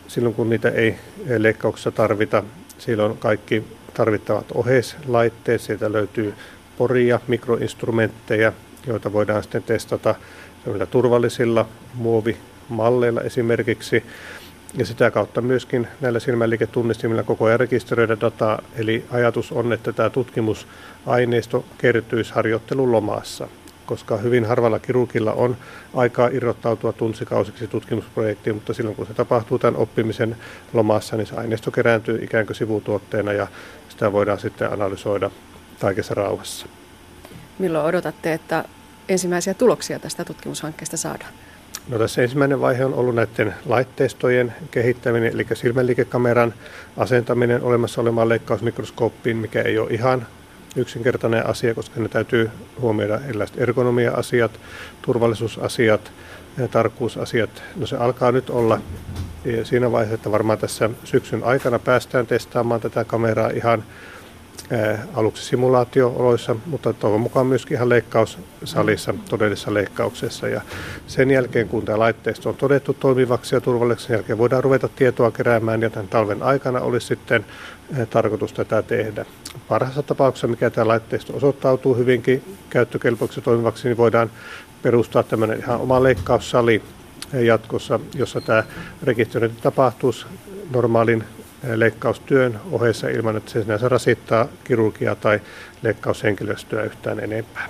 [0.08, 0.96] silloin, kun niitä ei
[1.38, 2.44] leikkauksessa tarvita.
[2.78, 3.63] Siellä on kaikki
[3.94, 6.34] tarvittavat oheislaitteet, sieltä löytyy
[6.78, 8.54] poria, mikroinstrumentteja,
[8.88, 10.15] joita voidaan sitten testata
[10.91, 14.04] turvallisilla muovimalleilla esimerkiksi.
[14.77, 18.61] Ja sitä kautta myöskin näillä silmäliiketunnistimilla koko ajan rekisteröidä dataa.
[18.75, 23.47] Eli ajatus on, että tämä tutkimusaineisto kertyisi harjoittelun lomassa
[23.85, 25.57] koska hyvin harvalla kirurgilla on
[25.93, 30.38] aikaa irrottautua tunsikausiksi tutkimusprojektiin, mutta silloin kun se tapahtuu tämän oppimisen
[30.73, 33.47] lomassa, niin se aineisto kerääntyy ikään kuin sivutuotteena ja
[33.89, 35.31] sitä voidaan sitten analysoida
[35.79, 36.67] kaikessa rauhassa.
[37.59, 38.65] Milloin odotatte, että
[39.09, 41.33] ensimmäisiä tuloksia tästä tutkimushankkeesta saadaan?
[41.89, 46.54] No tässä ensimmäinen vaihe on ollut näiden laitteistojen kehittäminen, eli silmäliikekameran
[46.98, 50.28] asentaminen olemassa olemaan leikkausmikroskooppiin, mikä ei ole ihan
[50.76, 54.52] yksinkertainen asia, koska ne täytyy huomioida erilaiset ergonomia-asiat,
[55.02, 56.12] turvallisuusasiat,
[56.71, 57.63] tarkkuusasiat.
[57.76, 58.82] No se alkaa nyt olla
[59.63, 63.84] siinä vaiheessa, että varmaan tässä syksyn aikana päästään testaamaan tätä kameraa ihan
[65.13, 70.48] aluksi simulaatio-oloissa, mutta toivon mukaan myöskin ihan leikkaussalissa, todellisessa leikkauksessa.
[70.48, 70.62] Ja
[71.08, 75.32] sen jälkeen, kun tämä laitteisto on todettu toimivaksi ja turvalliseksi, sen jälkeen voidaan ruveta tietoa
[75.32, 77.46] keräämään, ja tämän talven aikana olisi sitten
[78.10, 79.26] tarkoitus tätä tehdä.
[79.68, 84.32] Parhaassa tapauksessa, mikä tämä laitteisto osoittautuu hyvinkin käyttökelpoiksi toimivaksi, niin voidaan
[84.82, 86.82] perustaa tämmöinen ihan oma leikkaussali
[87.34, 88.63] jatkossa, jossa tämä
[89.04, 90.26] rekisteröinti tapahtuisi
[90.74, 91.24] normaalin
[91.75, 95.39] leikkaustyön ohessa ilman, että se sinänsä rasittaa kirurgia tai
[95.82, 97.69] leikkaushenkilöstöä yhtään enempää.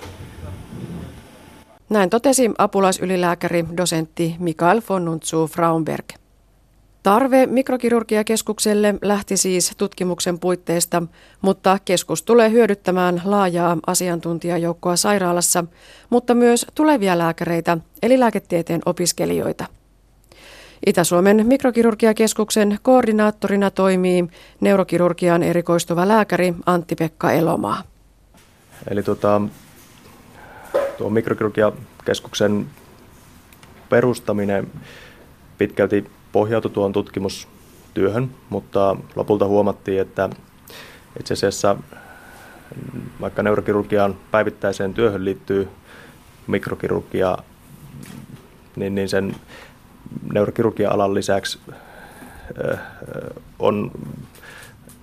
[1.88, 6.04] Näin totesi apulaisylilääkäri dosentti Mikael von Nuntzu Fraunberg.
[7.02, 11.02] Tarve mikrokirurgiakeskukselle lähti siis tutkimuksen puitteista,
[11.42, 15.64] mutta keskus tulee hyödyttämään laajaa asiantuntijajoukkoa sairaalassa,
[16.10, 19.66] mutta myös tulevia lääkäreitä eli lääketieteen opiskelijoita.
[20.86, 24.24] Itä-Suomen mikrokirurgiakeskuksen koordinaattorina toimii
[24.60, 27.82] neurokirurgiaan erikoistuva lääkäri Antti-Pekka Elomaa.
[28.90, 29.40] Eli tuota,
[30.98, 32.66] tuo mikrokirurgiakeskuksen
[33.88, 34.66] perustaminen
[35.58, 40.30] pitkälti pohjautui tuon tutkimustyöhön, mutta lopulta huomattiin, että
[41.20, 41.76] itse asiassa
[43.20, 45.68] vaikka neurokirurgian päivittäiseen työhön liittyy
[46.46, 47.38] mikrokirurgia,
[48.76, 49.36] niin, niin sen
[50.32, 51.58] neurokirurgia-alan lisäksi
[53.58, 53.90] on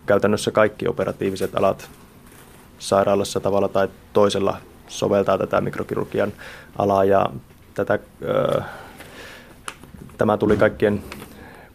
[0.06, 1.90] käytännössä kaikki operatiiviset alat
[2.80, 6.34] sairaalassa tavalla tai toisella soveltaa tätä mikrokirurgian
[6.78, 7.30] alaa ja
[7.74, 8.00] tätä,
[10.18, 11.04] tämä tuli kaikkien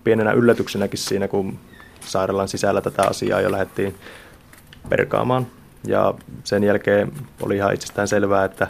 [0.04, 1.58] pienenä yllätyksenäkin siinä, kun
[2.00, 3.94] sairaalan sisällä tätä asiaa jo lähdettiin
[4.88, 5.46] perkaamaan.
[5.84, 6.14] Ja
[6.44, 7.12] sen jälkeen
[7.42, 8.66] oli ihan itsestään selvää, että,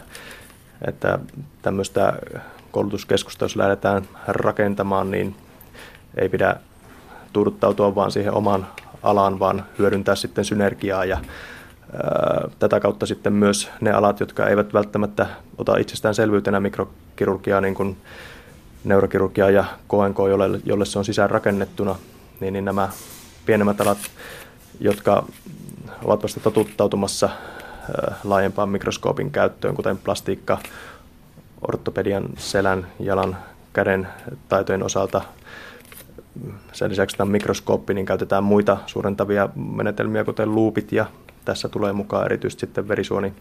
[0.87, 1.19] että
[1.61, 2.13] tämmöistä
[2.71, 5.35] koulutuskeskusta, jos lähdetään rakentamaan, niin
[6.17, 6.55] ei pidä
[7.33, 8.67] turduttautua vaan siihen omaan
[9.03, 11.17] alaan, vaan hyödyntää sitten synergiaa ja
[12.59, 15.27] tätä kautta sitten myös ne alat, jotka eivät välttämättä
[15.57, 17.97] ota itsestäänselvyytenä mikrokirurgiaa, niin kuin
[18.83, 21.95] neurokirurgia ja KNK, jolle, jolle se on sisään rakennettuna,
[22.39, 22.89] niin, niin nämä
[23.45, 23.97] pienemmät alat,
[24.79, 25.25] jotka
[26.03, 27.29] ovat vasta totuttautumassa
[28.23, 30.57] laajempaan mikroskoopin käyttöön, kuten plastiikka,
[31.67, 33.37] ortopedian, selän, jalan,
[33.73, 34.07] käden
[34.49, 35.21] taitojen osalta.
[36.71, 41.05] Sen lisäksi tämä mikroskooppi, niin käytetään muita suurentavia menetelmiä, kuten luupit, ja
[41.45, 43.33] tässä tulee mukaan erityisesti sitten verisuoni,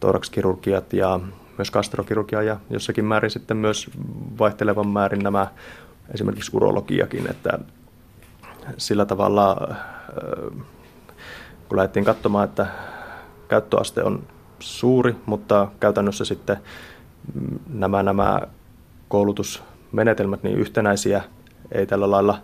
[0.00, 1.20] torakskirurgiat ja
[1.58, 3.90] myös kastrokirurgia ja jossakin määrin sitten myös
[4.38, 5.46] vaihtelevan määrin nämä
[6.14, 7.58] esimerkiksi urologiakin, että
[8.76, 9.74] sillä tavalla
[11.68, 12.66] kun lähdettiin katsomaan, että
[13.48, 14.22] käyttöaste on
[14.60, 16.56] suuri, mutta käytännössä sitten
[17.68, 18.40] nämä, nämä
[19.08, 21.22] koulutusmenetelmät niin yhtenäisiä
[21.72, 22.38] ei tällä lailla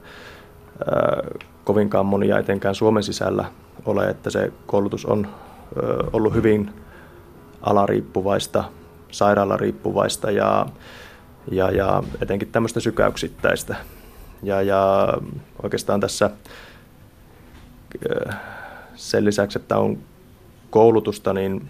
[0.87, 1.23] ää,
[1.65, 3.45] kovinkaan monia etenkään Suomen sisällä
[3.87, 6.71] ole, että se koulutus on ää, ollut hyvin
[7.63, 8.65] alariippuvaista,
[9.11, 10.67] sairaalariippuvaista ja,
[11.51, 13.77] ja, ja etenkin tämmöistä sykäyksittäistä.
[14.43, 15.09] Ja, ja
[15.63, 16.31] oikeastaan tässä
[18.95, 19.99] sen lisäksi, että on
[20.71, 21.69] koulutusta, niin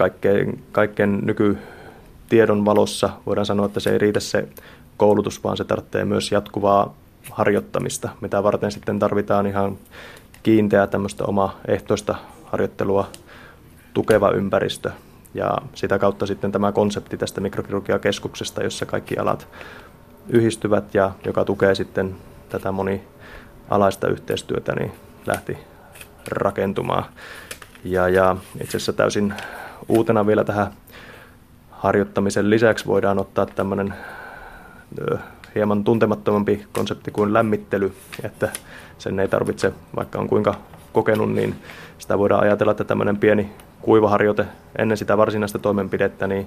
[0.00, 4.48] kaikkein, kaikkein nykytiedon valossa voidaan sanoa, että se ei riitä se
[4.96, 6.94] koulutus, vaan se tarvitsee myös jatkuvaa
[7.30, 9.78] harjoittamista, mitä varten sitten tarvitaan ihan
[10.42, 11.24] kiinteää tämmöistä
[11.68, 13.08] ehtoista harjoittelua
[13.94, 14.90] tukeva ympäristö.
[15.34, 19.48] Ja sitä kautta sitten tämä konsepti tästä mikrokirurgiakeskuksesta, jossa kaikki alat
[20.28, 22.16] yhdistyvät ja joka tukee sitten
[22.48, 24.92] tätä monialaista yhteistyötä, niin
[25.26, 25.58] lähti
[26.28, 27.04] rakentumaan.
[27.84, 29.34] Ja, ja itse asiassa täysin
[29.88, 30.72] uutena vielä tähän
[31.70, 33.94] harjoittamisen lisäksi voidaan ottaa tämmöinen
[35.54, 38.48] hieman tuntemattomampi konsepti kuin lämmittely, että
[38.98, 40.54] sen ei tarvitse, vaikka on kuinka
[40.92, 41.54] kokenut, niin
[41.98, 44.46] sitä voidaan ajatella, että tämmöinen pieni kuivaharjoite
[44.78, 46.46] ennen sitä varsinaista toimenpidettä, niin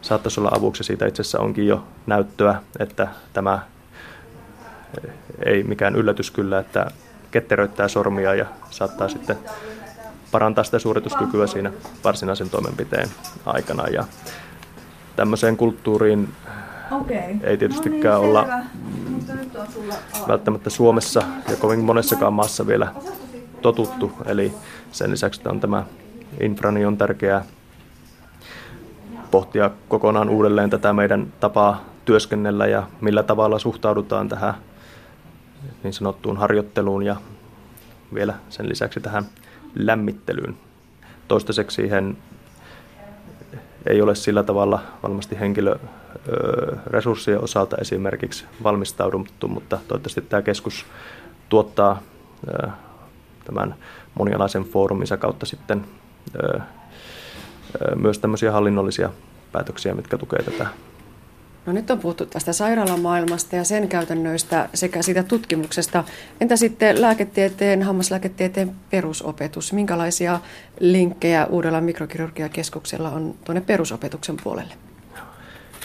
[0.00, 0.84] saattaisi olla avuksi.
[0.84, 3.58] Siitä itse asiassa onkin jo näyttöä, että tämä
[5.44, 6.90] ei mikään yllätys kyllä, että
[7.30, 9.38] ketteröittää sormia ja saattaa sitten
[10.30, 11.72] parantaa sitä suorituskykyä siinä
[12.04, 13.08] varsinaisen toimenpiteen
[13.46, 13.88] aikana.
[13.88, 14.04] Ja
[15.16, 16.28] tämmöiseen kulttuuriin
[16.90, 17.16] okay.
[17.42, 18.48] ei tietystikään no niin, olla
[20.28, 22.94] välttämättä Suomessa ja kovin monessakaan maassa vielä
[23.62, 24.12] totuttu.
[24.26, 24.52] Eli
[24.92, 25.84] sen lisäksi on tämä
[26.40, 27.44] infra niin on tärkeää
[29.30, 34.54] pohtia kokonaan uudelleen tätä meidän tapaa työskennellä ja millä tavalla suhtaudutaan tähän
[35.82, 37.16] niin sanottuun harjoitteluun ja
[38.14, 39.24] vielä sen lisäksi tähän
[39.74, 40.56] lämmittelyyn.
[41.28, 42.16] Toistaiseksi siihen
[43.86, 50.86] ei ole sillä tavalla varmasti henkilöresurssien osalta esimerkiksi valmistauduttu, mutta toivottavasti tämä keskus
[51.48, 52.02] tuottaa
[53.44, 53.74] tämän
[54.14, 55.84] monialaisen fooruminsa kautta sitten
[57.96, 59.10] myös tämmöisiä hallinnollisia
[59.52, 60.66] päätöksiä, mitkä tukevat tätä
[61.68, 66.04] No nyt on puhuttu tästä sairaalamaailmasta ja sen käytännöistä sekä siitä tutkimuksesta.
[66.40, 69.72] Entä sitten lääketieteen, hammaslääketieteen perusopetus?
[69.72, 70.40] Minkälaisia
[70.80, 74.74] linkkejä uudella mikrokirurgiakeskuksella on tuonne perusopetuksen puolelle?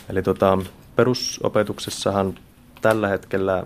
[0.09, 0.57] Eli tota,
[0.95, 2.35] perusopetuksessahan
[2.81, 3.63] tällä hetkellä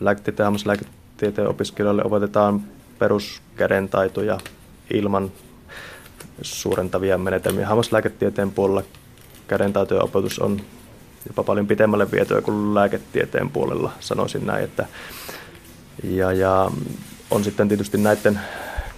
[0.00, 2.60] lääketieteen ja hammaslääketieteen opiskelijoille opetetaan
[2.98, 4.38] peruskädentaitoja
[4.94, 5.32] ilman
[6.42, 7.66] suurentavia menetelmiä.
[7.66, 8.82] Hammaslääketieteen puolella
[9.48, 10.60] kädentaitojen opetus on
[11.26, 14.64] jopa paljon pitemmälle vietyä kuin lääketieteen puolella, sanoisin näin.
[14.64, 14.86] Että,
[16.04, 16.70] ja, ja
[17.30, 18.40] on sitten tietysti näiden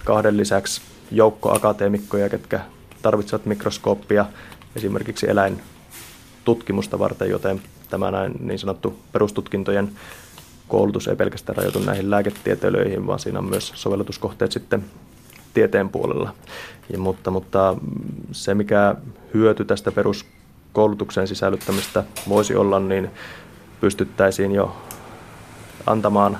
[0.05, 0.81] kahden lisäksi
[1.11, 2.59] joukko akateemikkoja, ketkä
[3.01, 4.25] tarvitsevat mikroskooppia
[4.75, 9.91] esimerkiksi eläintutkimusta varten, joten tämä näin niin sanottu perustutkintojen
[10.67, 14.85] koulutus ei pelkästään rajoitu näihin lääketieteilijöihin, vaan siinä on myös sovellutuskohteet sitten
[15.53, 16.33] tieteen puolella.
[16.89, 17.75] Ja, mutta, mutta
[18.31, 18.95] se, mikä
[19.33, 20.25] hyöty tästä perus
[20.73, 23.11] koulutuksen sisällyttämistä voisi olla, niin
[23.81, 24.77] pystyttäisiin jo
[25.87, 26.37] antamaan,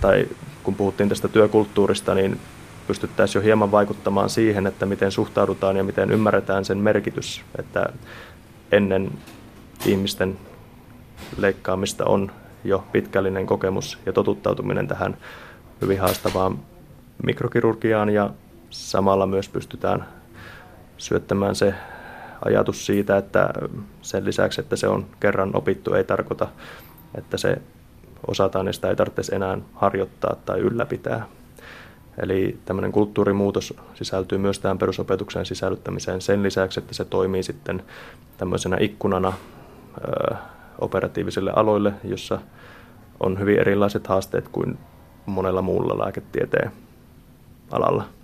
[0.00, 0.28] tai
[0.62, 2.40] kun puhuttiin tästä työkulttuurista, niin
[2.86, 7.86] pystyttäisiin jo hieman vaikuttamaan siihen, että miten suhtaudutaan ja miten ymmärretään sen merkitys, että
[8.72, 9.12] ennen
[9.86, 10.38] ihmisten
[11.36, 12.32] leikkaamista on
[12.64, 15.16] jo pitkällinen kokemus ja totuttautuminen tähän
[15.80, 16.58] hyvin haastavaan
[17.22, 18.30] mikrokirurgiaan ja
[18.70, 20.06] samalla myös pystytään
[20.98, 21.74] syöttämään se
[22.44, 23.48] ajatus siitä, että
[24.02, 26.48] sen lisäksi, että se on kerran opittu, ei tarkoita,
[27.14, 27.62] että se
[28.26, 31.26] osataan ja sitä ei tarvitse enää harjoittaa tai ylläpitää.
[32.18, 37.82] Eli tämmöinen kulttuurimuutos sisältyy myös tähän perusopetuksen sisällyttämiseen sen lisäksi, että se toimii sitten
[38.38, 39.32] tämmöisenä ikkunana
[39.98, 40.34] ö,
[40.78, 42.40] operatiivisille aloille, jossa
[43.20, 44.78] on hyvin erilaiset haasteet kuin
[45.26, 46.72] monella muulla lääketieteen
[47.70, 48.15] alalla.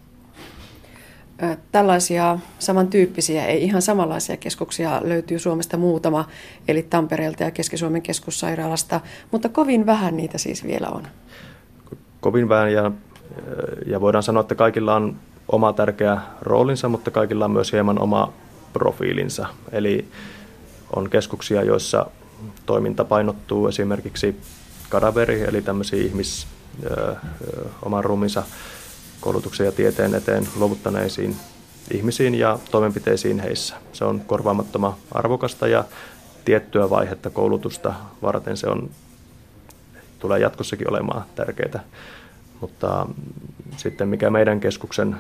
[1.73, 6.29] Tällaisia samantyyppisiä, ei ihan samanlaisia keskuksia löytyy Suomesta muutama,
[6.69, 9.01] eli Tampereelta ja Keski-Suomen keskussairaalasta,
[9.31, 11.03] mutta kovin vähän niitä siis vielä on.
[12.21, 12.93] Kovin vähän ja,
[13.87, 15.17] ja voidaan sanoa, että kaikilla on
[15.49, 18.33] oma tärkeä roolinsa, mutta kaikilla on myös hieman oma
[18.73, 19.47] profiilinsa.
[19.73, 20.09] Eli
[20.97, 22.07] on keskuksia, joissa
[22.67, 24.37] toiminta painottuu esimerkiksi
[24.89, 26.47] kadaveri, eli tämmöisiä ihmis,
[26.85, 27.15] ö,
[27.83, 28.43] oman ruumiinsa
[29.23, 31.37] koulutuksen ja tieteen eteen luovuttaneisiin
[31.91, 33.75] ihmisiin ja toimenpiteisiin heissä.
[33.93, 35.85] Se on korvaamattoman arvokasta ja
[36.45, 38.91] tiettyä vaihetta koulutusta varten se on,
[40.19, 41.85] tulee jatkossakin olemaan tärkeää.
[42.61, 43.07] Mutta
[43.77, 45.17] sitten mikä meidän keskuksen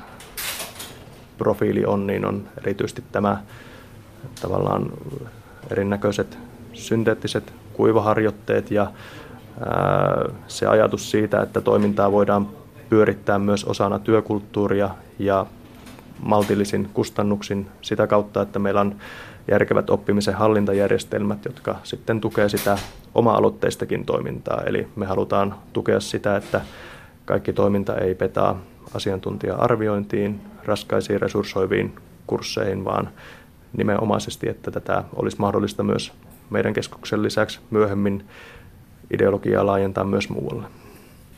[1.38, 3.43] profiili on, niin on erityisesti tämä
[4.43, 4.93] tavallaan
[5.71, 6.38] erinäköiset
[6.73, 8.93] synteettiset kuivaharjoitteet ja
[10.49, 12.49] se ajatus siitä, että toimintaa voidaan
[12.92, 15.46] pyörittää myös osana työkulttuuria ja
[16.22, 18.96] maltillisin kustannuksin sitä kautta, että meillä on
[19.50, 22.78] järkevät oppimisen hallintajärjestelmät, jotka sitten tukee sitä
[23.14, 24.62] oma-aloitteistakin toimintaa.
[24.66, 26.61] Eli me halutaan tukea sitä, että
[27.24, 28.61] kaikki toiminta ei petaa
[28.94, 31.94] asiantuntija-arviointiin, raskaisiin resurssoiviin
[32.26, 33.09] kursseihin, vaan
[33.76, 36.12] nimenomaisesti, että tätä olisi mahdollista myös
[36.50, 38.24] meidän keskuksen lisäksi myöhemmin
[39.11, 40.82] ideologiaa laajentaa myös muualle.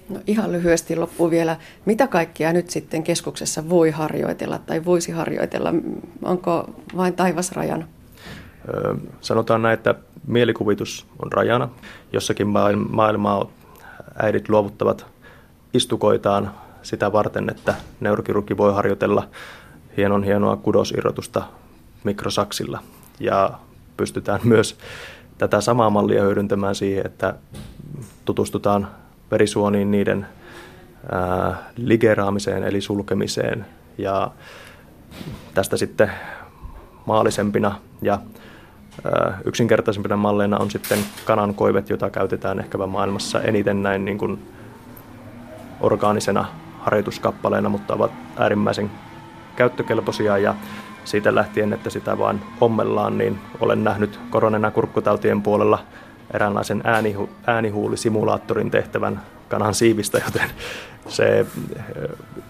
[0.08, 1.56] No ihan lyhyesti loppu vielä.
[1.84, 5.72] Mitä kaikkia nyt sitten keskuksessa voi harjoitella tai voisi harjoitella?
[6.22, 7.88] Onko vain taivasrajan?
[8.68, 9.94] Öö, sanotaan näin, että
[10.26, 11.68] mielikuvitus on rajana.
[12.12, 12.48] Jossakin
[12.90, 13.50] maailmaa
[14.22, 15.06] äidit luovuttavat
[15.74, 16.50] istukoitaan
[16.82, 19.28] sitä varten, että neurokirurgi voi harjoitella
[19.96, 21.42] hienon hienoa kudosirrotusta
[22.04, 22.82] mikrosaksilla.
[23.20, 23.50] Ja
[23.96, 24.76] pystytään myös
[25.38, 27.34] tätä samaa mallia hyödyntämään siihen, että
[28.24, 28.88] tutustutaan
[29.30, 30.26] verisuoniin niiden
[31.76, 33.66] ligeraamiseen eli sulkemiseen.
[33.98, 34.30] Ja
[35.54, 36.10] tästä sitten
[37.06, 38.18] maalisempina ja
[39.44, 44.48] yksinkertaisempina malleina on sitten kanankoivet, jota käytetään ehkäpä maailmassa eniten näin niin kuin
[45.80, 46.44] orgaanisena
[46.80, 48.90] harjoituskappaleena, mutta ovat äärimmäisen
[49.56, 50.38] käyttökelpoisia.
[50.38, 50.54] Ja
[51.04, 55.78] siitä lähtien, että sitä vain ommellaan, niin olen nähnyt koronena kurkkutautien puolella
[56.34, 60.50] eräänlaisen äänihu- äänihuulisimulaattorin tehtävän kanan siivistä, joten
[61.08, 61.46] se eh,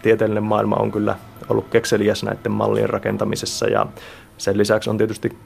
[0.03, 1.17] tieteellinen maailma on kyllä
[1.49, 3.87] ollut kekseliäs näiden mallien rakentamisessa ja
[4.39, 5.39] sen lisäksi on tietysti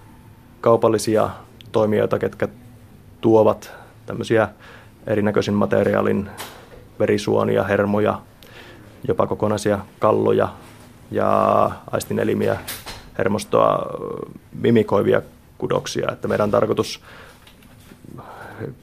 [0.60, 1.30] kaupallisia
[1.72, 2.48] toimijoita, ketkä
[3.20, 3.72] tuovat
[4.06, 4.48] tämmöisiä
[5.06, 6.30] erinäköisin materiaalin
[6.98, 8.20] verisuonia, hermoja,
[9.08, 10.48] jopa kokonaisia kalloja
[11.10, 12.56] ja aistinelimiä,
[13.18, 13.86] hermostoa
[14.60, 15.22] mimikoivia
[15.58, 16.12] kudoksia.
[16.12, 17.00] Että meidän tarkoitus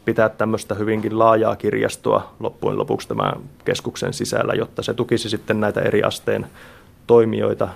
[0.06, 3.34] pitää tämmöistä hyvinkin laajaa kirjastoa loppujen lopuksi tämän
[3.66, 6.48] keskuksen sisällä, jotta se tukisi sitten näitä eri asteen
[7.08, 7.68] toimijoita.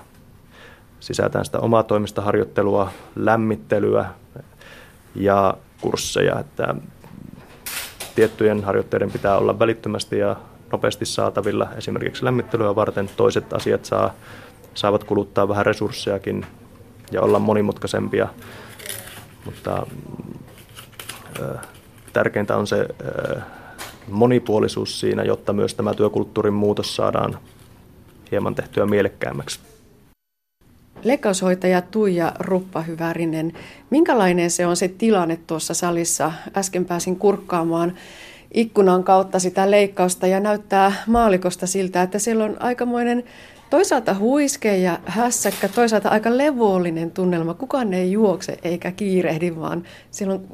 [0.99, 4.05] Sisältään sitä omaa toimista harjoittelua, lämmittelyä
[5.15, 6.75] ja kursseja, että
[8.15, 10.35] tiettyjen harjoitteiden pitää olla välittömästi ja
[10.71, 13.09] nopeasti saatavilla esimerkiksi lämmittelyä varten.
[13.17, 14.13] Toiset asiat saa,
[14.73, 16.45] saavat kuluttaa vähän resurssejakin
[17.11, 18.27] ja olla monimutkaisempia,
[19.45, 19.87] mutta
[22.13, 22.87] tärkeintä on se
[24.07, 27.39] monipuolisuus siinä, jotta myös tämä työkulttuurin muutos saadaan
[28.31, 29.59] hieman tehtyä mielekkäämmäksi.
[31.03, 33.53] Leikkaushoitaja Tuija Ruppa-Hyvärinen,
[33.89, 36.31] minkälainen se on se tilanne tuossa salissa?
[36.57, 37.93] Äsken pääsin kurkkaamaan
[38.53, 43.23] ikkunan kautta sitä leikkausta ja näyttää maalikosta siltä, että siellä on aikamoinen
[43.69, 47.53] toisaalta huiske ja hässäkkä, toisaalta aika levollinen tunnelma.
[47.53, 50.47] Kukaan ei juokse eikä kiirehdi, vaan siellä on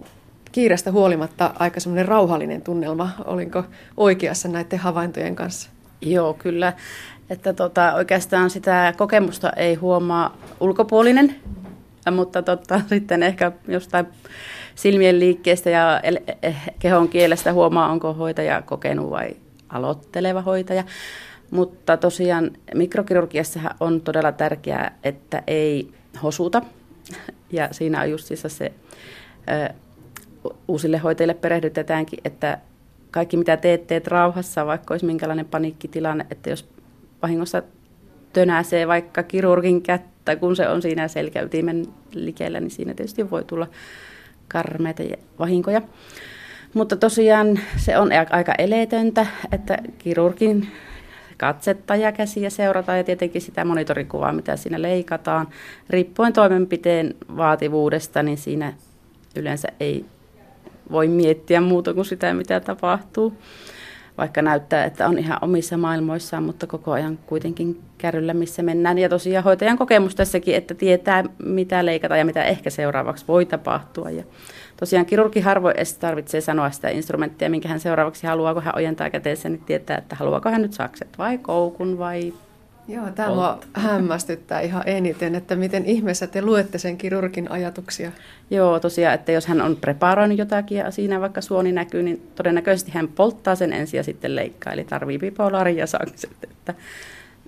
[0.56, 3.10] kiirestä huolimatta aika semmoinen rauhallinen tunnelma.
[3.26, 3.64] Olinko
[3.98, 5.70] oikeassa näiden havaintojen kanssa?
[6.02, 6.74] Joo, kyllä.
[7.30, 11.36] Että tota, oikeastaan sitä kokemusta ei huomaa ulkopuolinen,
[12.12, 14.06] mutta tota, sitten ehkä jostain
[14.76, 16.02] silmien liikkeestä ja
[16.44, 19.36] eh, kehon kielestä huomaa, onko hoitaja kokenut vai
[19.70, 20.84] aloitteleva hoitaja.
[21.52, 25.92] Mutta tosiaan mikrokirurgiassa on todella tärkeää, että ei
[26.24, 26.62] hosuta.
[27.52, 28.72] Ja siinä on just se
[30.68, 32.58] uusille hoitajille perehdytetäänkin, että
[33.12, 36.70] kaikki mitä teet, teet rauhassa, vaikka olisi minkälainen paniikkitilanne, että jos
[37.22, 37.64] vahingossa
[38.34, 43.68] tönäsee vaikka kirurgin kättä, kun se on siinä selkäytimen likellä, niin siinä tietysti voi tulla
[44.48, 45.04] karmeita
[45.40, 45.82] vahinkoja.
[46.74, 50.68] Mutta tosiaan se on aika eletöntä, että kirurgin
[51.38, 55.48] katsetta ja käsiä seurataan ja tietenkin sitä monitorikuvaa, mitä siinä leikataan.
[55.90, 58.74] Riippuen toimenpiteen vaativuudesta, niin siinä
[59.36, 60.06] yleensä ei
[60.92, 63.34] voi miettiä muuta kuin sitä, mitä tapahtuu.
[64.18, 68.98] Vaikka näyttää, että on ihan omissa maailmoissaan, mutta koko ajan kuitenkin kärryllä, missä mennään.
[68.98, 74.10] Ja tosiaan hoitajan kokemus tässäkin, että tietää, mitä leikata ja mitä ehkä seuraavaksi voi tapahtua.
[74.10, 74.24] Ja
[74.78, 79.10] tosiaan kirurgi harvoin edes tarvitsee sanoa sitä instrumenttia, minkä hän seuraavaksi haluaa, kun hän ojentaa
[79.10, 82.34] käteensä, niin tietää, että haluaako hän nyt sakset vai koukun vai
[82.88, 88.12] Joo, tämä mua hämmästyttää ihan eniten, että miten ihmeessä te luette sen kirurgin ajatuksia.
[88.52, 92.92] Joo, tosiaan, että jos hän on preparoinut jotakin ja siinä vaikka suoni näkyy, niin todennäköisesti
[92.92, 96.32] hän polttaa sen ensin ja sitten leikkaa, eli tarvii bipolaari ja sakset.
[96.44, 96.74] Että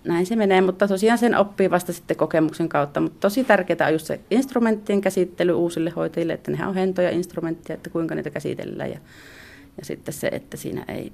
[0.04, 3.02] näin se menee, mutta tosiaan sen oppii vasta sitten kokemuksen kautta.
[3.02, 7.76] Mutta tosi tärkeää on just se instrumenttien käsittely uusille hoitajille, että nehän on hentoja instrumentteja,
[7.78, 9.00] että kuinka niitä käsitellään ja,
[9.78, 11.12] ja sitten se, että siinä ei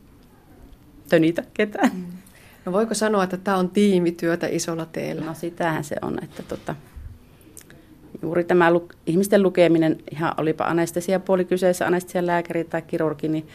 [1.10, 1.92] tönitä ketään.
[1.94, 2.04] Mm.
[2.66, 5.26] No voiko sanoa, että tämä on tiimityötä isolla teellä?
[5.26, 6.76] No sitähän se on, että tota,
[8.22, 13.48] juuri tämä lu- ihmisten lukeminen, ihan olipa anestesiapuoli kyseessä, anestesialääkäri tai kirurgi, niin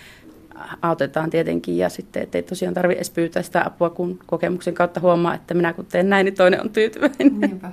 [0.83, 5.35] autetaan tietenkin ja sitten ettei tosiaan tarvitse edes pyytää sitä apua, kun kokemuksen kautta huomaa,
[5.35, 7.41] että minä kun teen näin, niin toinen on tyytyväinen.
[7.41, 7.73] Niinpä.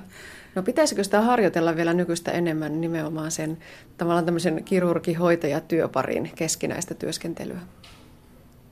[0.54, 3.58] No pitäisikö sitä harjoitella vielä nykyistä enemmän nimenomaan sen
[3.98, 7.60] tavallaan tämmöisen kirurgi-hoitaja-työparin keskinäistä työskentelyä?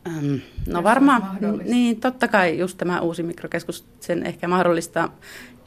[0.07, 0.35] Ähm,
[0.67, 5.17] no varmaan, niin totta kai just tämä uusi mikrokeskus sen ehkä mahdollistaa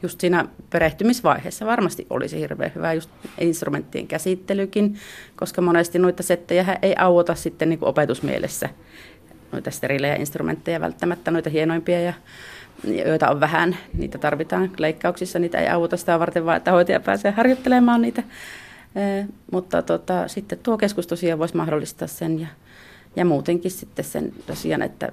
[0.02, 1.66] just siinä perehtymisvaiheessa.
[1.66, 3.10] Varmasti olisi hirveän hyvä just
[3.40, 4.96] instrumenttien käsittelykin,
[5.36, 8.68] koska monesti noita settejä ei auota sitten niin kuin opetusmielessä.
[9.52, 12.12] Noita sterilejä instrumentteja välttämättä, noita hienoimpia ja
[13.06, 17.30] joita on vähän, niitä tarvitaan leikkauksissa, niitä ei auta sitä varten vaan, että hoitaja pääsee
[17.30, 18.22] harjoittelemaan niitä.
[18.96, 22.46] E, mutta tota, sitten tuo keskus tosiaan voisi mahdollistaa sen ja
[23.18, 25.12] ja muutenkin sitten sen tosiaan, että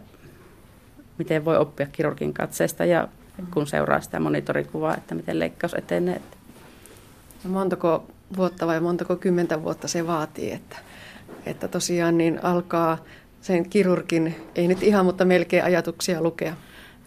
[1.18, 3.08] miten voi oppia kirurgin katseesta ja
[3.54, 6.22] kun seuraa sitä monitorikuvaa, että miten leikkaus etenee.
[7.44, 8.06] No montako
[8.38, 10.78] vuotta vai montako kymmentä vuotta se vaatii, että,
[11.46, 12.98] että tosiaan niin alkaa
[13.42, 16.56] sen kirurgin, ei nyt ihan, mutta melkein ajatuksia lukea?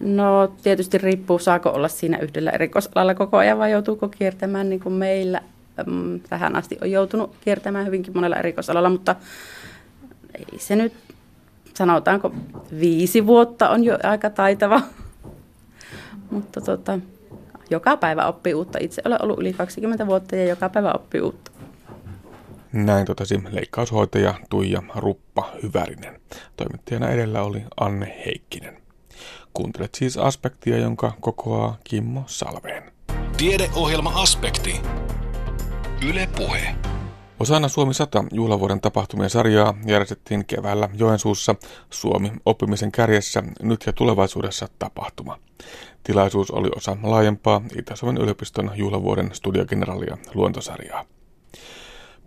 [0.01, 4.93] No tietysti riippuu, saako olla siinä yhdellä erikoisalalla koko ajan vai joutuuko kiertämään niin kuin
[4.93, 5.43] meillä.
[5.87, 9.17] Mm, tähän asti on joutunut kiertämään hyvinkin monella erikoisalalla, mutta
[10.53, 10.93] ei se nyt,
[11.75, 12.33] sanotaanko
[12.81, 14.83] viisi vuotta on jo aika taitava.
[16.31, 16.99] Mutta tota,
[17.71, 18.79] joka päivä oppii uutta.
[18.81, 21.51] Itse olen ollut yli 20 vuotta ja joka päivä oppii uutta.
[22.73, 26.21] Näin totesi leikkaushoitaja Tuija Ruppa Hyvärinen.
[26.57, 28.79] Toimittajana edellä oli Anne Heikkinen.
[29.55, 32.93] Kuuntelet siis aspektia, jonka kokoaa Kimmo Salveen.
[33.37, 34.81] Tiedeohjelma Aspekti.
[36.09, 36.75] Yle Puhe.
[37.41, 41.55] Osana Suomi 100 juhlavuoden tapahtumien sarjaa järjestettiin keväällä Joensuussa
[41.91, 45.39] Suomi oppimisen kärjessä nyt ja tulevaisuudessa tapahtuma.
[46.05, 51.05] Tilaisuus oli osa laajempaa Itä-Suomen yliopiston juhlavuoden studiogeneraalia luontosarjaa.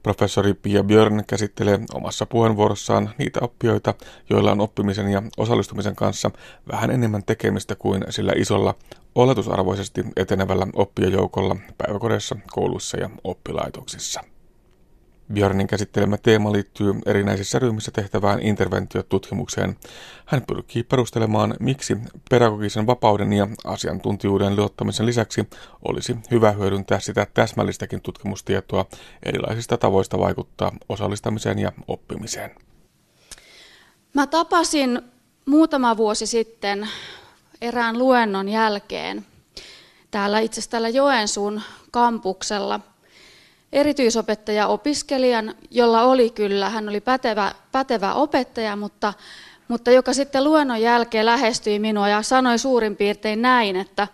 [0.04, 3.94] Professori Pia Björn käsittelee omassa puheenvuorossaan niitä oppijoita,
[4.30, 6.32] joilla on oppimisen ja osallistumisen kanssa
[6.72, 8.76] vähän enemmän tekemistä kuin sillä isolla,
[9.16, 14.22] oletusarvoisesti etenevällä oppijajoukolla päiväkodeissa, kouluissa ja oppilaitoksissa.
[15.34, 19.78] Björnin käsittelemä teema liittyy erinäisissä ryhmissä tehtävään interventiotutkimukseen.
[20.26, 21.98] Hän pyrkii perustelemaan, miksi
[22.30, 25.50] pedagogisen vapauden ja asiantuntijuuden luottamisen lisäksi
[25.88, 28.86] olisi hyvä hyödyntää sitä täsmällistäkin tutkimustietoa
[29.24, 32.52] erilaisista tavoista vaikuttaa osallistamiseen ja oppimiseen.
[34.14, 35.02] Mä tapasin
[35.46, 36.90] muutama vuosi sitten
[37.62, 39.26] erään luennon jälkeen
[40.12, 41.62] täällä itse asiassa täällä Joensuun
[41.92, 42.80] kampuksella–
[43.74, 49.14] erityisopettaja opiskelijan, jolla oli kyllä, hän oli pätevä, pätevä opettaja, mutta,
[49.68, 54.08] mutta joka sitten luennon jälkeen lähestyi minua ja sanoi suurin piirtein näin, että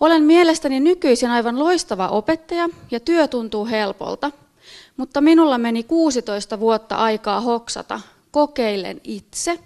[0.00, 4.30] olen mielestäni nykyisin aivan loistava opettaja ja työ tuntuu helpolta,
[4.96, 9.58] mutta minulla meni 16 vuotta aikaa hoksata, kokeilen itse,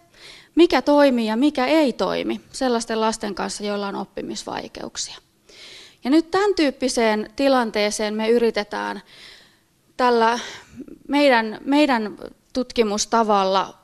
[0.55, 5.28] mikä toimii ja mikä ei toimi sellaisten lasten kanssa, joilla on oppimisvaikeuksia.
[6.05, 9.03] Ja nyt tämän tyyppiseen tilanteeseen me yritetään
[9.97, 10.39] tällä
[11.09, 12.17] meidän, meidän
[12.53, 13.75] tutkimustavalla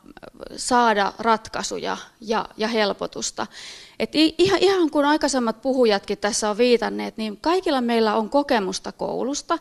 [0.56, 3.46] saada ratkaisuja ja, ja helpotusta.
[3.98, 9.58] Et ihan, ihan kun aikaisemmat puhujatkin tässä on viitanneet, niin kaikilla meillä on kokemusta koulusta.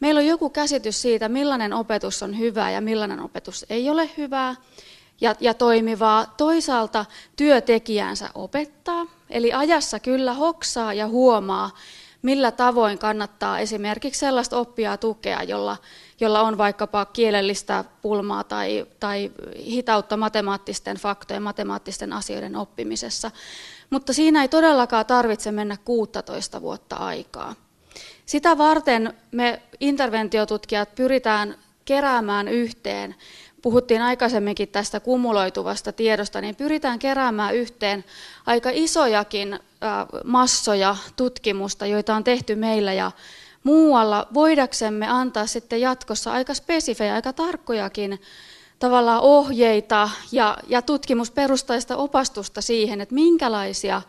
[0.00, 4.54] Meillä on joku käsitys siitä, millainen opetus on hyvää ja millainen opetus ei ole hyvää.
[5.22, 7.04] Ja, ja toimivaa, toisaalta
[7.36, 11.70] työtekijänsä opettaa, eli ajassa kyllä hoksaa ja huomaa,
[12.22, 15.76] millä tavoin kannattaa esimerkiksi sellaista oppia tukea, jolla,
[16.20, 23.30] jolla on vaikkapa kielellistä pulmaa tai, tai hitautta matemaattisten faktojen, matemaattisten asioiden oppimisessa.
[23.90, 27.54] Mutta siinä ei todellakaan tarvitse mennä 16 vuotta aikaa.
[28.26, 31.54] Sitä varten me interventiotutkijat pyritään
[31.84, 33.14] keräämään yhteen,
[33.62, 38.04] puhuttiin aikaisemminkin tästä kumuloituvasta tiedosta, niin pyritään keräämään yhteen
[38.46, 39.58] aika isojakin
[40.24, 43.12] massoja tutkimusta, joita on tehty meillä ja
[43.64, 48.20] muualla, voidaksemme antaa sitten jatkossa aika spesifejä, aika tarkkojakin
[48.78, 54.02] tavallaan ohjeita ja, ja tutkimusperustaista opastusta siihen, että minkälaisia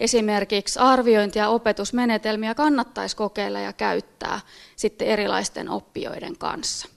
[0.00, 4.40] esimerkiksi arviointi- ja opetusmenetelmiä kannattaisi kokeilla ja käyttää
[4.76, 6.91] sitten erilaisten oppijoiden kanssa.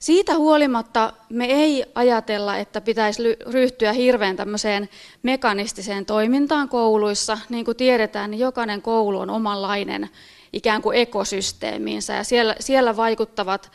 [0.00, 4.88] Siitä huolimatta me ei ajatella, että pitäisi ryhtyä hirveän tämmöiseen
[5.22, 7.38] mekanistiseen toimintaan kouluissa.
[7.48, 10.10] Niin kuin tiedetään, niin jokainen koulu on omanlainen
[10.52, 13.72] ikään kuin ekosysteemiinsä ja siellä, siellä vaikuttavat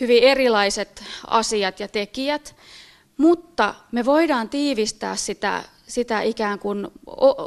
[0.00, 2.56] hyvin erilaiset asiat ja tekijät,
[3.16, 6.88] mutta me voidaan tiivistää sitä sitä ikään kuin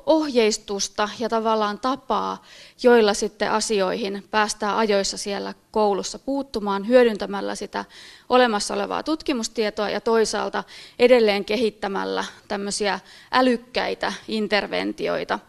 [0.06, 2.44] ohjeistusta ja tavallaan tapaa,
[2.84, 7.86] joilla sitten asioihin päästään ajoissa siellä koulussa puuttumaan hyödyntämällä sitä
[8.30, 10.64] olemassa olevaa tutkimustietoa ja toisaalta
[11.00, 13.00] edelleen kehittämällä tämmöisiä
[13.32, 15.40] älykkäitä interventioita,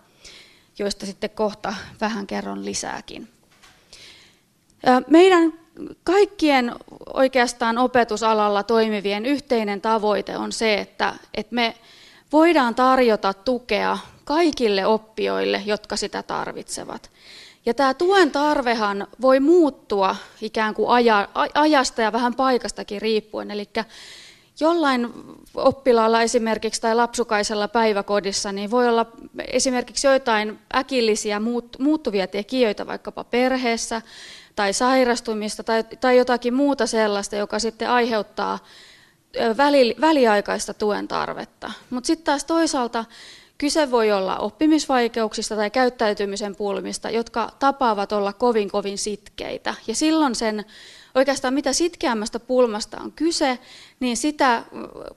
[0.79, 3.29] joista sitten kohta vähän kerron lisääkin.
[5.07, 5.53] Meidän
[6.05, 6.75] kaikkien
[7.15, 11.75] oikeastaan opetusalalla toimivien yhteinen tavoite on se, että, että me
[12.33, 17.11] voidaan tarjota tukea kaikille oppijoille, jotka sitä tarvitsevat.
[17.67, 23.51] Ja tämä tuen tarvehan voi muuttua ikään kuin aja, ajasta ja vähän paikastakin riippuen.
[23.51, 23.69] Eli
[24.61, 25.13] jollain
[25.55, 29.07] oppilaalla esimerkiksi tai lapsukaisella päiväkodissa niin voi olla
[29.47, 31.41] esimerkiksi joitain äkillisiä
[31.79, 34.03] muuttuvia tekijöitä vaikkapa perheessä
[34.57, 38.59] tai sairastumista tai, tai jotakin muuta sellaista, joka sitten aiheuttaa
[39.57, 41.73] väli, väliaikaista tuen tarvetta.
[41.91, 43.05] Mutta sitten taas toisaalta
[43.59, 49.75] kyse voi olla oppimisvaikeuksista tai käyttäytymisen pulmista, jotka tapaavat olla kovin kovin sitkeitä.
[49.87, 50.65] Ja silloin sen
[51.15, 53.59] oikeastaan mitä sitkeämmästä pulmasta on kyse,
[54.01, 54.65] niin sitä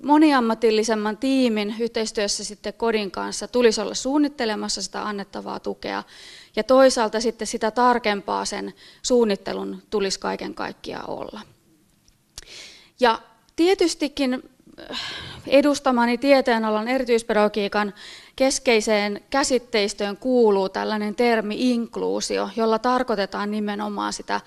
[0.03, 6.03] moniammatillisemman tiimin yhteistyössä sitten kodin kanssa tulisi olla suunnittelemassa sitä annettavaa tukea.
[6.55, 11.41] Ja toisaalta sitten sitä tarkempaa sen suunnittelun tulisi kaiken kaikkiaan olla.
[12.99, 13.20] Ja
[13.56, 14.34] Tietystikin
[14.91, 15.01] äh,
[15.47, 17.93] edustamani tieteenalan erityispedagogiikan
[18.36, 24.41] keskeiseen käsitteistöön kuuluu tällainen termi inkluusio, jolla tarkoitetaan nimenomaan sitä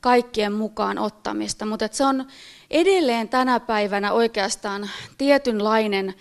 [0.00, 2.26] kaikkien mukaan ottamista, mutta se on
[2.70, 6.14] edelleen tänä päivänä oikeastaan tietynlainen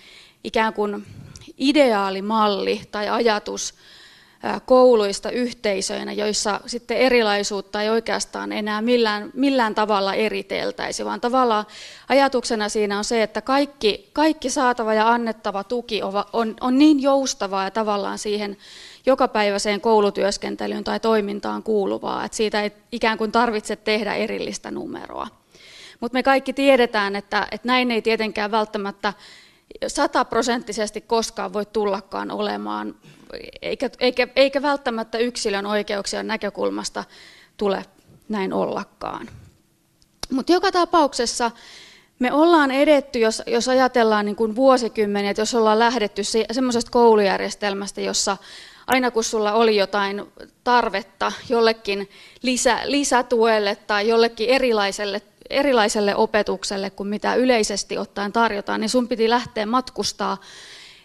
[0.44, 1.06] ikään kuin
[1.58, 3.74] ideaalimalli tai ajatus
[4.66, 11.66] kouluista yhteisöinä, joissa sitten erilaisuutta ei oikeastaan enää millään, millään tavalla eriteltäisi, vaan tavallaan
[12.10, 17.02] ajatuksena siinä on se, että kaikki, kaikki saatava ja annettava tuki on, on, on niin
[17.02, 18.58] joustavaa ja tavallaan siihen
[19.06, 25.28] jokapäiväiseen koulutyöskentelyyn tai toimintaan kuuluvaa, että siitä ei ikään kuin tarvitse tehdä erillistä numeroa.
[26.00, 29.14] Mutta me kaikki tiedetään, että, että näin ei tietenkään välttämättä
[29.88, 32.96] sataprosenttisesti koskaan voi tullakaan olemaan,
[33.62, 37.04] eikä, eikä, eikä välttämättä yksilön oikeuksien näkökulmasta
[37.58, 37.86] tule
[38.30, 39.30] näin ollakaan.
[40.32, 41.52] Mutta joka tapauksessa
[42.20, 46.92] me ollaan edetty, jos, jos ajatellaan niin kuin vuosikymmeniä, että jos ollaan lähdetty se, semmoisesta
[46.92, 48.38] koulujärjestelmästä, jossa
[48.88, 50.24] aina kun sulla oli jotain
[50.64, 52.10] tarvetta jollekin
[52.42, 59.30] lisä, lisätuelle tai jollekin erilaiselle erilaiselle opetukselle kuin mitä yleisesti ottaen tarjotaan, niin sun piti
[59.30, 60.38] lähteä matkustaa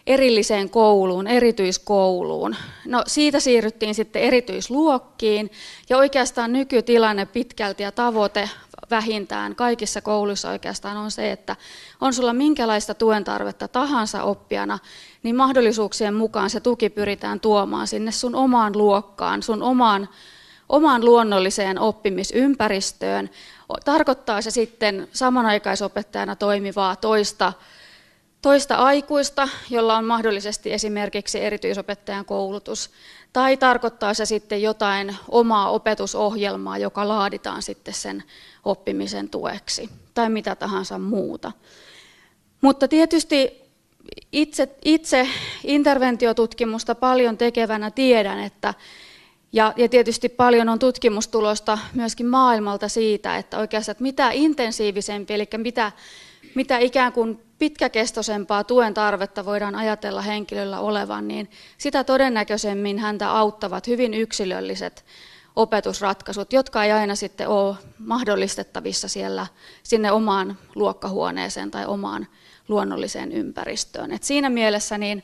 [0.07, 2.55] erilliseen kouluun, erityiskouluun.
[2.85, 5.51] No siitä siirryttiin sitten erityisluokkiin
[5.89, 8.49] ja oikeastaan nykytilanne pitkälti ja tavoite
[8.91, 11.55] vähintään kaikissa kouluissa oikeastaan on se, että
[12.01, 14.79] on sulla minkälaista tuen tarvetta tahansa oppijana,
[15.23, 20.09] niin mahdollisuuksien mukaan se tuki pyritään tuomaan sinne sun omaan luokkaan, sun omaan,
[20.69, 23.29] omaan luonnolliseen oppimisympäristöön,
[23.85, 27.53] tarkoittaa se sitten samanaikaisopettajana toimivaa toista,
[28.41, 32.89] toista aikuista, jolla on mahdollisesti esimerkiksi erityisopettajan koulutus,
[33.33, 38.23] tai tarkoittaa se sitten jotain omaa opetusohjelmaa, joka laaditaan sitten sen
[38.65, 41.51] oppimisen tueksi, tai mitä tahansa muuta.
[42.61, 43.63] Mutta tietysti
[44.31, 45.27] itse, itse
[45.63, 48.73] interventiotutkimusta paljon tekevänä tiedän, että
[49.53, 55.47] ja, ja tietysti paljon on tutkimustulosta myöskin maailmalta siitä, että oikeastaan että mitä intensiivisempi, eli
[55.57, 55.91] mitä,
[56.55, 63.87] mitä ikään kuin pitkäkestoisempaa tuen tarvetta voidaan ajatella henkilöllä olevan, niin sitä todennäköisemmin häntä auttavat
[63.87, 65.05] hyvin yksilölliset
[65.55, 69.47] opetusratkaisut, jotka ei aina sitten ole mahdollistettavissa siellä
[69.83, 72.27] sinne omaan luokkahuoneeseen tai omaan
[72.67, 74.11] luonnolliseen ympäristöön.
[74.11, 75.23] Et siinä mielessä niin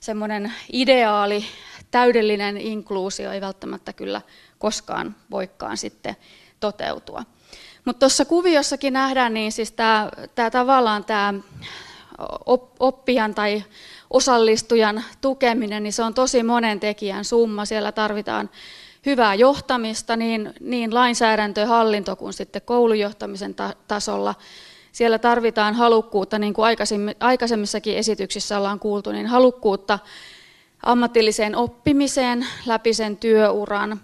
[0.00, 1.44] semmoinen ideaali,
[1.90, 4.22] täydellinen inkluusio ei välttämättä kyllä
[4.58, 6.16] koskaan voikaan sitten
[6.60, 7.22] toteutua.
[7.84, 10.10] Mutta tuossa kuviossakin nähdään, niin siis tämä,
[10.52, 11.34] tavallaan tämä
[12.80, 13.64] oppijan tai
[14.10, 17.64] osallistujan tukeminen, niin se on tosi monen tekijän summa.
[17.64, 18.50] Siellä tarvitaan
[19.06, 24.34] hyvää johtamista niin, niin lainsäädäntö, hallinto kuin sitten koulujohtamisen ta- tasolla.
[24.92, 26.76] Siellä tarvitaan halukkuutta, niin kuin
[27.20, 29.98] aikaisemmissakin esityksissä ollaan kuultu, niin halukkuutta
[30.82, 34.00] ammatilliseen oppimiseen läpi sen työuran.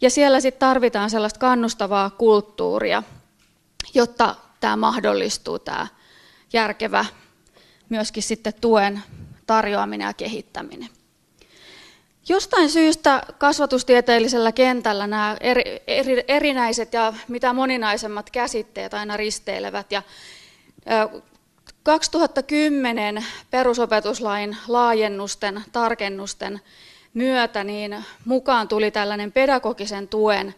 [0.00, 3.02] Ja siellä sitten tarvitaan sellaista kannustavaa kulttuuria,
[3.94, 5.86] jotta tämä mahdollistuu, tämä
[6.52, 7.04] järkevä
[7.88, 9.02] myöskin sitten tuen
[9.46, 10.88] tarjoaminen ja kehittäminen.
[12.28, 19.92] Jostain syystä kasvatustieteellisellä kentällä nämä eri, eri, erinäiset ja mitä moninaisemmat käsitteet aina risteilevät.
[19.92, 20.02] Ja
[21.84, 26.60] 2010 perusopetuslain laajennusten, tarkennusten
[27.14, 30.54] myötä niin mukaan tuli tällainen pedagogisen tuen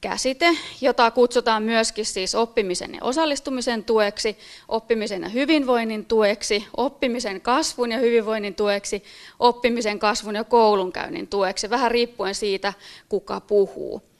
[0.00, 7.92] käsite, jota kutsutaan myöskin siis oppimisen ja osallistumisen tueksi, oppimisen ja hyvinvoinnin tueksi, oppimisen kasvun
[7.92, 9.04] ja hyvinvoinnin tueksi,
[9.38, 12.72] oppimisen kasvun ja koulunkäynnin tueksi, vähän riippuen siitä,
[13.08, 14.13] kuka puhuu.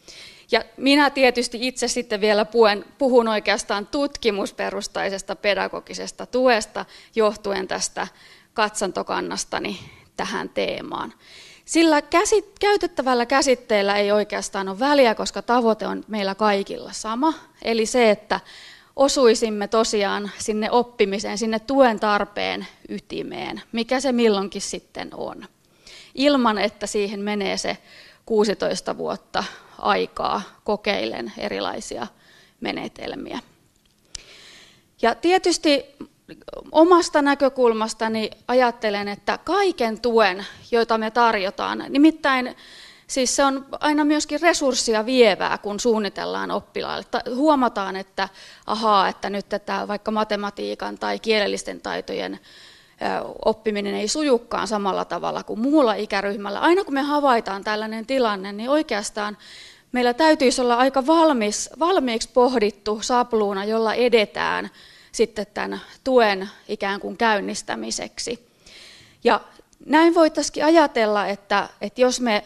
[0.52, 6.84] Ja minä tietysti itse sitten vielä puhun, puhun oikeastaan tutkimusperustaisesta pedagogisesta tuesta
[7.14, 8.06] johtuen tästä
[8.54, 9.78] katsantokannastani
[10.16, 11.12] tähän teemaan.
[11.64, 17.34] Sillä käsit, käytettävällä käsitteellä ei oikeastaan ole väliä, koska tavoite on meillä kaikilla sama.
[17.62, 18.40] Eli se, että
[18.96, 25.46] osuisimme tosiaan sinne oppimiseen, sinne tuen tarpeen ytimeen, mikä se milloinkin sitten on.
[26.14, 27.78] Ilman, että siihen menee se
[28.26, 29.44] 16 vuotta
[29.84, 32.06] aikaa kokeilen erilaisia
[32.60, 33.38] menetelmiä.
[35.02, 35.84] Ja tietysti
[36.72, 42.56] omasta näkökulmastani ajattelen, että kaiken tuen, joita me tarjotaan, nimittäin
[43.06, 47.06] siis se on aina myöskin resurssia vievää, kun suunnitellaan oppilaille.
[47.34, 48.28] Huomataan, että
[48.66, 52.40] ahaa, että nyt tätä vaikka matematiikan tai kielellisten taitojen
[53.44, 56.60] oppiminen ei sujukkaan samalla tavalla kuin muulla ikäryhmällä.
[56.60, 59.36] Aina kun me havaitaan tällainen tilanne, niin oikeastaan
[59.94, 64.70] meillä täytyisi olla aika valmis, valmiiksi pohdittu sapluuna, jolla edetään
[65.12, 68.48] sitten tämän tuen ikään kuin käynnistämiseksi.
[69.24, 69.40] Ja
[69.86, 72.44] näin voitaisiin ajatella, että, että jos me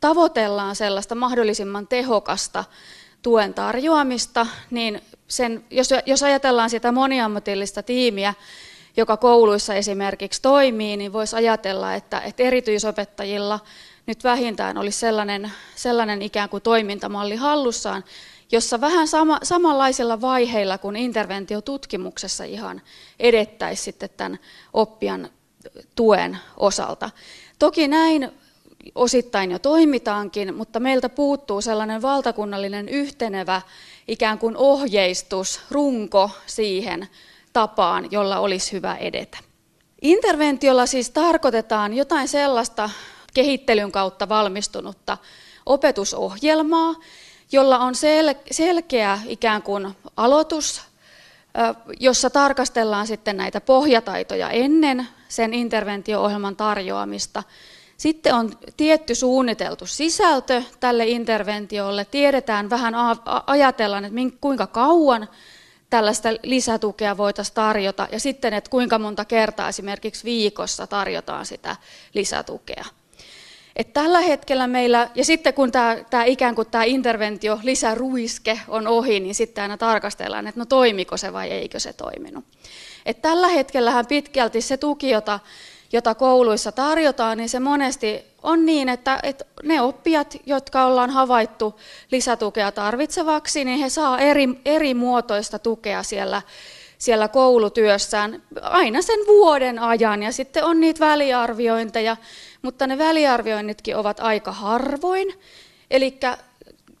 [0.00, 2.64] tavoitellaan sellaista mahdollisimman tehokasta
[3.22, 8.34] tuen tarjoamista, niin sen, jos, jos ajatellaan sitä moniammatillista tiimiä,
[8.96, 13.60] joka kouluissa esimerkiksi toimii, niin voisi ajatella, että, että erityisopettajilla
[14.06, 18.04] nyt vähintään olisi sellainen, sellainen ikään kuin toimintamalli hallussaan,
[18.52, 22.82] jossa vähän sama, samanlaisilla vaiheilla kuin interventiotutkimuksessa ihan
[23.18, 24.38] edettäisiin sitten tämän
[24.72, 25.28] oppijan
[25.94, 27.10] tuen osalta.
[27.58, 28.32] Toki näin
[28.94, 33.62] osittain jo toimitaankin, mutta meiltä puuttuu sellainen valtakunnallinen yhtenevä
[34.08, 37.08] ikään kuin ohjeistus, runko siihen
[37.52, 39.38] tapaan, jolla olisi hyvä edetä.
[40.02, 42.90] Interventiolla siis tarkoitetaan jotain sellaista
[43.34, 45.18] kehittelyn kautta valmistunutta
[45.66, 46.94] opetusohjelmaa,
[47.52, 50.82] jolla on sel- selkeä ikään kuin aloitus,
[52.00, 57.42] jossa tarkastellaan sitten näitä pohjataitoja ennen sen interventio-ohjelman tarjoamista.
[57.96, 62.04] Sitten on tietty suunniteltu sisältö tälle interventiolle.
[62.04, 62.94] Tiedetään vähän
[63.46, 65.28] ajatellaan, että kuinka kauan
[65.90, 71.76] tällaista lisätukea voitaisiin tarjota ja sitten, että kuinka monta kertaa esimerkiksi viikossa tarjotaan sitä
[72.14, 72.84] lisätukea.
[73.76, 78.86] Et tällä hetkellä meillä, ja sitten kun tämä, tämä ikään kuin tämä interventio, lisäruiske on
[78.86, 82.44] ohi, niin sitten aina tarkastellaan, että no toimiko se vai eikö se toiminut.
[83.06, 85.40] Et tällä hetkellähän pitkälti se tuki, jota,
[85.92, 91.80] jota kouluissa tarjotaan, niin se monesti on niin, että, että ne oppijat, jotka ollaan havaittu
[92.10, 96.42] lisätukea tarvitsevaksi, niin he saa eri, eri muotoista tukea siellä
[97.02, 102.16] siellä koulutyössään aina sen vuoden ajan ja sitten on niitä väliarviointeja,
[102.62, 105.40] mutta ne väliarvioinnitkin ovat aika harvoin.
[105.90, 106.18] Eli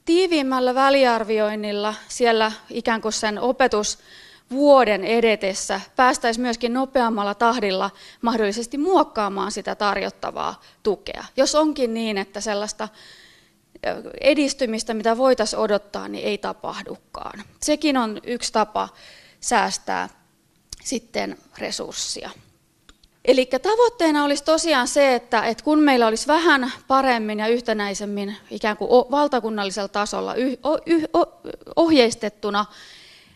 [0.04, 3.98] tiiviimmällä väliarvioinnilla siellä ikään kuin sen opetus
[4.50, 7.90] vuoden edetessä päästäisiin myöskin nopeammalla tahdilla
[8.22, 11.24] mahdollisesti muokkaamaan sitä tarjottavaa tukea.
[11.36, 12.88] Jos onkin niin, että sellaista
[14.20, 17.42] edistymistä, mitä voitaisiin odottaa, niin ei tapahdukaan.
[17.60, 18.88] Sekin on yksi tapa
[19.42, 20.08] säästää
[20.84, 22.30] sitten resurssia.
[23.24, 28.76] Eli tavoitteena olisi tosiaan se, että, että kun meillä olisi vähän paremmin ja yhtenäisemmin ikään
[28.76, 30.34] kuin valtakunnallisella tasolla
[31.76, 32.66] ohjeistettuna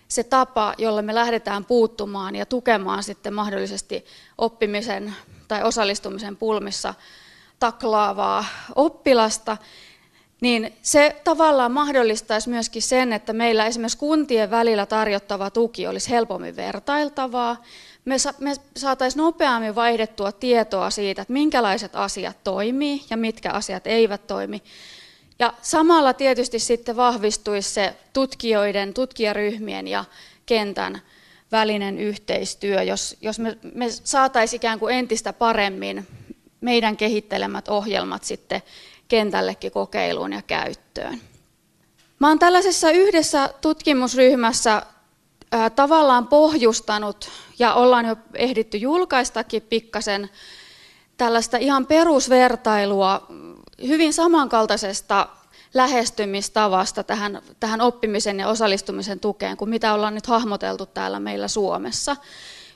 [0.09, 4.05] se tapa, jolla me lähdetään puuttumaan ja tukemaan sitten mahdollisesti
[4.39, 5.15] oppimisen
[5.49, 6.95] tai osallistumisen pulmissa
[7.59, 8.45] taklaavaa
[8.75, 9.57] oppilasta,
[10.41, 16.57] niin se tavallaan mahdollistaisi myöskin sen, että meillä esimerkiksi kuntien välillä tarjottava tuki olisi helpommin
[16.57, 17.62] vertailtavaa.
[18.05, 23.87] Me, sa- me saataisiin nopeammin vaihdettua tietoa siitä, että minkälaiset asiat toimii ja mitkä asiat
[23.87, 24.62] eivät toimi.
[25.39, 30.05] Ja samalla tietysti sitten vahvistuisi se tutkijoiden, tutkijaryhmien ja
[30.47, 31.01] kentän
[31.53, 36.07] välinen yhteistyö, jos, jos me, me saataisiin ikään kuin entistä paremmin
[36.61, 38.62] meidän kehittelemät ohjelmat sitten
[39.09, 41.21] kentällekin kokeiluun ja käyttöön.
[42.19, 44.83] Mä olen tällaisessa yhdessä tutkimusryhmässä
[45.53, 50.31] ää, tavallaan pohjustanut, ja ollaan jo ehditty julkaistakin pikkasen,
[51.17, 53.27] tällaista ihan perusvertailua
[53.87, 55.29] hyvin samankaltaisesta
[55.75, 62.17] lähestymistavasta tähän, tähän oppimisen ja osallistumisen tukeen kuin mitä ollaan nyt hahmoteltu täällä meillä Suomessa.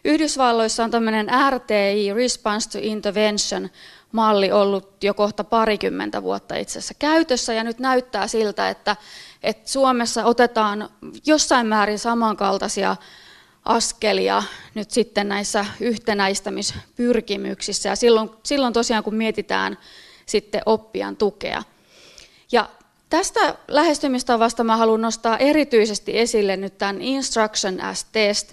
[0.05, 3.71] Yhdysvalloissa on tämmöinen RTI, Response to Intervention,
[4.13, 8.97] malli ollut jo kohta parikymmentä vuotta itse asiassa käytössä, ja nyt näyttää siltä, että,
[9.43, 10.89] että Suomessa otetaan
[11.27, 12.97] jossain määrin samankaltaisia
[13.65, 14.43] askelia
[14.75, 19.79] nyt sitten näissä yhtenäistämispyrkimyksissä, ja silloin, silloin tosiaan kun mietitään
[20.27, 21.63] sitten oppijan tukea.
[22.53, 22.69] Ja
[23.11, 28.53] tästä lähestymistavasta mä haluan nostaa erityisesti esille nyt tämän Instruction as Test,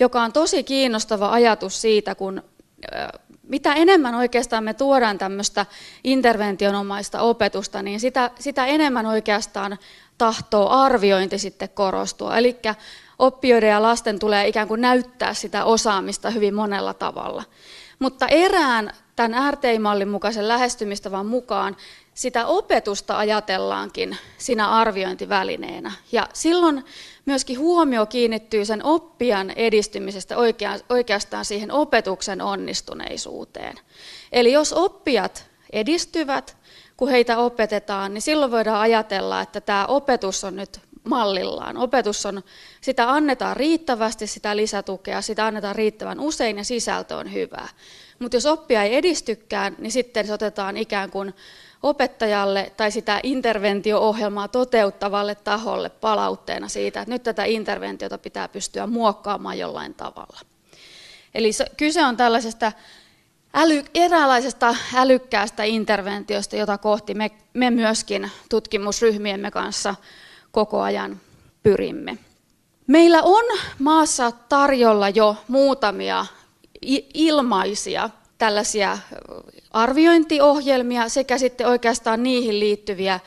[0.00, 2.42] joka on tosi kiinnostava ajatus siitä, kun
[3.42, 5.66] mitä enemmän oikeastaan me tuodaan tämmöistä
[6.04, 9.78] interventionomaista opetusta, niin sitä, sitä enemmän oikeastaan
[10.18, 12.38] tahtoo arviointi sitten korostua.
[12.38, 12.56] Eli
[13.18, 17.44] oppijoiden ja lasten tulee ikään kuin näyttää sitä osaamista hyvin monella tavalla.
[17.98, 21.76] Mutta erään tämän RTI-mallin mukaisen lähestymistavan mukaan
[22.14, 25.92] sitä opetusta ajatellaankin siinä arviointivälineenä.
[26.12, 26.84] Ja silloin
[27.24, 30.36] myöskin huomio kiinnittyy sen oppijan edistymisestä
[30.88, 33.76] oikeastaan siihen opetuksen onnistuneisuuteen.
[34.32, 36.56] Eli jos oppijat edistyvät,
[36.96, 41.76] kun heitä opetetaan, niin silloin voidaan ajatella, että tämä opetus on nyt mallillaan.
[41.76, 42.42] Opetus on,
[42.80, 47.68] sitä annetaan riittävästi, sitä lisätukea, sitä annetaan riittävän usein ja sisältö on hyvää.
[48.18, 51.34] Mutta jos oppija ei edistykään, niin sitten se otetaan ikään kuin
[51.82, 59.58] opettajalle tai sitä interventio-ohjelmaa toteuttavalle taholle palautteena siitä, että nyt tätä interventiota pitää pystyä muokkaamaan
[59.58, 60.40] jollain tavalla.
[61.34, 62.72] Eli se, kyse on tällaisesta
[63.54, 69.94] äly, eräänlaisesta älykkäästä interventiosta, jota kohti me, me myöskin tutkimusryhmiemme kanssa
[70.50, 71.20] koko ajan
[71.62, 72.18] pyrimme.
[72.86, 73.44] Meillä on
[73.78, 76.26] maassa tarjolla jo muutamia
[77.14, 78.10] ilmaisia
[78.42, 78.98] tällaisia
[79.70, 83.20] arviointiohjelmia sekä sitten oikeastaan niihin liittyviä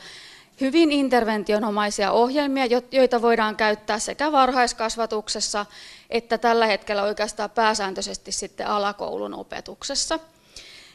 [0.60, 5.66] hyvin interventionomaisia ohjelmia, joita voidaan käyttää sekä varhaiskasvatuksessa
[6.10, 10.18] että tällä hetkellä oikeastaan pääsääntöisesti sitten alakoulun opetuksessa.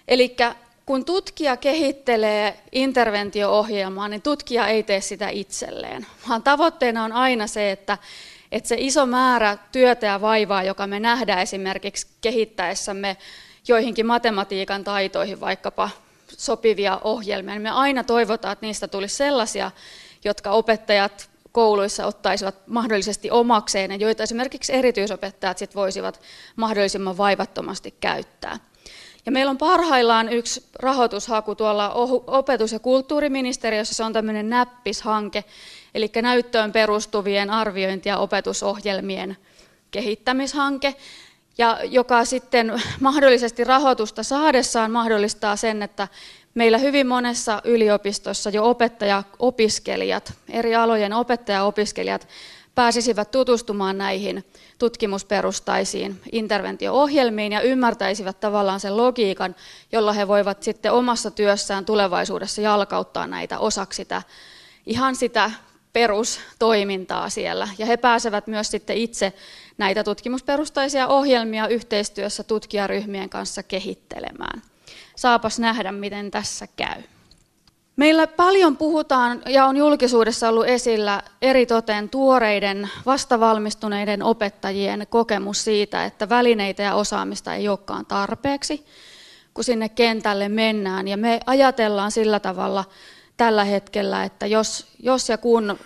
[0.07, 0.35] Eli
[0.85, 7.71] kun tutkija kehittelee interventio-ohjelmaa, niin tutkija ei tee sitä itselleen, vaan tavoitteena on aina se,
[7.71, 7.97] että,
[8.51, 13.17] että se iso määrä työtä ja vaivaa, joka me nähdään esimerkiksi kehittäessämme
[13.67, 15.89] joihinkin matematiikan taitoihin vaikkapa
[16.37, 19.71] sopivia ohjelmia, niin me aina toivotaan, että niistä tulisi sellaisia,
[20.23, 26.21] jotka opettajat kouluissa ottaisivat mahdollisesti omakseen ja joita esimerkiksi erityisopettajat sit voisivat
[26.55, 28.57] mahdollisimman vaivattomasti käyttää.
[29.25, 31.91] Ja meillä on parhaillaan yksi rahoitushaku tuolla
[32.27, 35.43] opetus- ja kulttuuriministeriössä, se on tämmöinen näppishanke,
[35.93, 39.37] eli näyttöön perustuvien arviointi- ja opetusohjelmien
[39.91, 40.95] kehittämishanke
[41.57, 46.07] ja joka sitten mahdollisesti rahoitusta saadessaan mahdollistaa sen, että
[46.53, 52.27] meillä hyvin monessa yliopistossa jo opettaja-opiskelijat, eri alojen opettaja-opiskelijat
[52.75, 54.45] pääsisivät tutustumaan näihin
[54.79, 59.55] tutkimusperustaisiin interventio-ohjelmiin ja ymmärtäisivät tavallaan sen logiikan,
[59.91, 64.21] jolla he voivat sitten omassa työssään tulevaisuudessa jalkauttaa näitä osaksi sitä,
[64.85, 65.51] ihan sitä
[65.93, 67.67] perustoimintaa siellä.
[67.77, 69.33] Ja he pääsevät myös sitten itse
[69.81, 74.61] näitä tutkimusperustaisia ohjelmia yhteistyössä tutkijaryhmien kanssa kehittelemään.
[75.15, 77.01] Saapas nähdä, miten tässä käy.
[77.95, 86.29] Meillä paljon puhutaan ja on julkisuudessa ollut esillä eritoten tuoreiden vastavalmistuneiden opettajien kokemus siitä, että
[86.29, 88.85] välineitä ja osaamista ei olekaan tarpeeksi,
[89.53, 91.07] kun sinne kentälle mennään.
[91.07, 92.85] Ja me ajatellaan sillä tavalla
[93.37, 95.77] tällä hetkellä, että jos, jos ja kun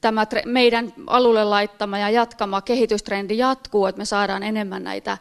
[0.00, 5.18] tämä meidän alulle laittama ja jatkama kehitystrendi jatkuu, että me saadaan enemmän näitä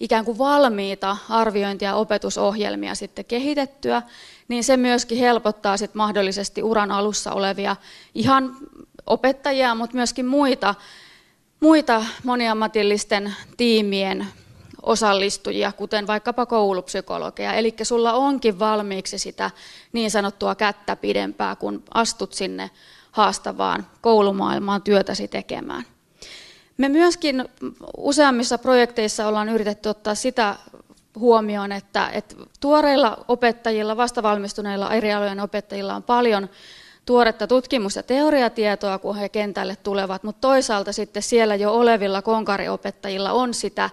[0.00, 4.02] ikään kuin valmiita arviointia ja opetusohjelmia sitten kehitettyä,
[4.48, 7.76] niin se myöskin helpottaa sitten mahdollisesti uran alussa olevia
[8.14, 8.56] ihan
[9.06, 10.74] opettajia, mutta myöskin muita,
[11.60, 14.26] muita moniammatillisten tiimien
[14.82, 17.52] osallistujia, kuten vaikkapa koulupsykologeja.
[17.52, 19.50] Eli sulla onkin valmiiksi sitä
[19.92, 22.70] niin sanottua kättä pidempää, kun astut sinne
[23.10, 25.84] haastavaan koulumaailmaan työtäsi tekemään.
[26.76, 27.44] Me myöskin
[27.96, 30.56] useammissa projekteissa ollaan yritetty ottaa sitä
[31.18, 36.48] huomioon, että, että tuoreilla opettajilla, vastavalmistuneilla eri alojen opettajilla on paljon
[37.06, 43.32] tuoretta tutkimus- ja teoriatietoa, kun he kentälle tulevat, mutta toisaalta sitten siellä jo olevilla konkariopettajilla
[43.32, 43.90] on sitä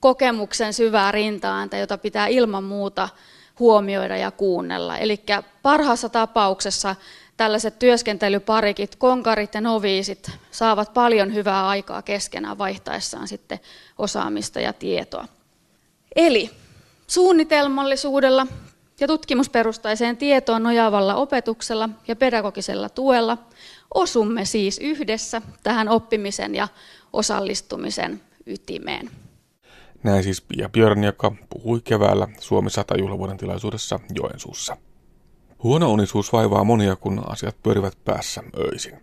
[0.00, 3.08] kokemuksen syvää rintaääntä, jota pitää ilman muuta
[3.58, 4.98] huomioida ja kuunnella.
[4.98, 5.20] Eli
[5.62, 6.96] parhaassa tapauksessa
[7.36, 13.60] tällaiset työskentelyparikit, konkarit ja noviisit, saavat paljon hyvää aikaa keskenään vaihtaessaan sitten
[13.98, 15.28] osaamista ja tietoa.
[16.16, 16.50] Eli
[17.06, 18.46] suunnitelmallisuudella
[19.00, 23.38] ja tutkimusperustaiseen tietoon nojaavalla opetuksella ja pedagogisella tuella
[23.94, 26.68] osumme siis yhdessä tähän oppimisen ja
[27.12, 29.10] osallistumisen ytimeen.
[30.02, 34.76] Näin siis Pia Björn, joka puhui keväällä Suomi 100 juhlavuoden tilaisuudessa Joensuussa.
[35.62, 39.00] Huono unisuus vaivaa monia, kun asiat pyörivät päässä öisin.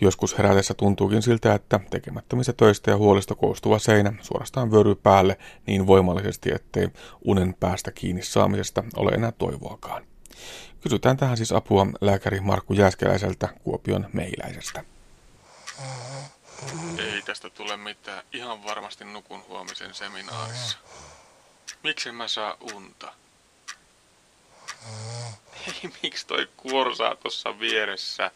[0.00, 5.86] Joskus herätessä tuntuukin siltä, että tekemättömistä töistä ja huolista koostuva seinä suorastaan vyöryy päälle niin
[5.86, 6.88] voimallisesti, ettei
[7.24, 10.06] unen päästä kiinni saamisesta ole enää toivoakaan.
[10.80, 14.84] Kysytään tähän siis apua lääkäri Markku Jääskeläiseltä Kuopion meiläisestä.
[16.98, 18.24] Ei tästä tule mitään.
[18.32, 20.78] Ihan varmasti nukun huomisen seminaarissa.
[21.82, 23.12] Miksi mä saa unta?
[25.66, 28.30] Ei, miksi toi kuorsaa tuossa vieressä?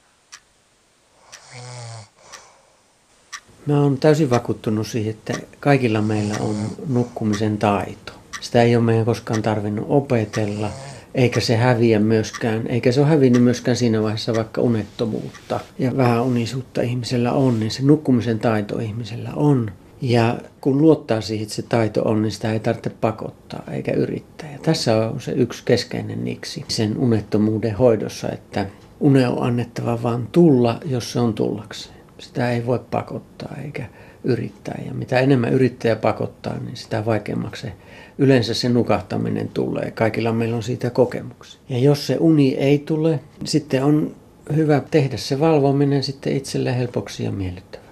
[3.67, 6.57] Mä oon täysin vakuuttunut siihen, että kaikilla meillä on
[6.89, 8.13] nukkumisen taito.
[8.41, 10.71] Sitä ei ole meidän koskaan tarvinnut opetella,
[11.15, 16.23] eikä se häviä myöskään, eikä se ole hävinnyt myöskään siinä vaiheessa vaikka unettomuutta ja vähän
[16.23, 19.73] unisuutta ihmisellä on, niin se nukkumisen taito ihmisellä on.
[20.01, 24.53] Ja kun luottaa siihen, että se taito on, niin sitä ei tarvitse pakottaa eikä yrittää.
[24.53, 28.67] Ja tässä on se yksi keskeinen niksi sen unettomuuden hoidossa, että
[29.01, 31.97] une on annettava vaan tulla, jos se on tullakseen.
[32.19, 33.87] Sitä ei voi pakottaa eikä
[34.25, 34.83] yrittää.
[34.87, 37.73] Ja mitä enemmän yrittäjä pakottaa, niin sitä vaikeammaksi se,
[38.19, 39.91] yleensä se nukahtaminen tulee.
[39.91, 41.61] Kaikilla meillä on siitä kokemuksia.
[41.69, 44.15] Ja jos se uni ei tule, sitten on
[44.57, 47.86] hyvä tehdä se valvominen sitten itselle helpoksi ja miellyttäväksi.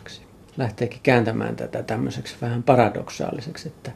[0.57, 3.93] Lähteekin kääntämään tätä tämmöiseksi vähän paradoksaaliseksi, että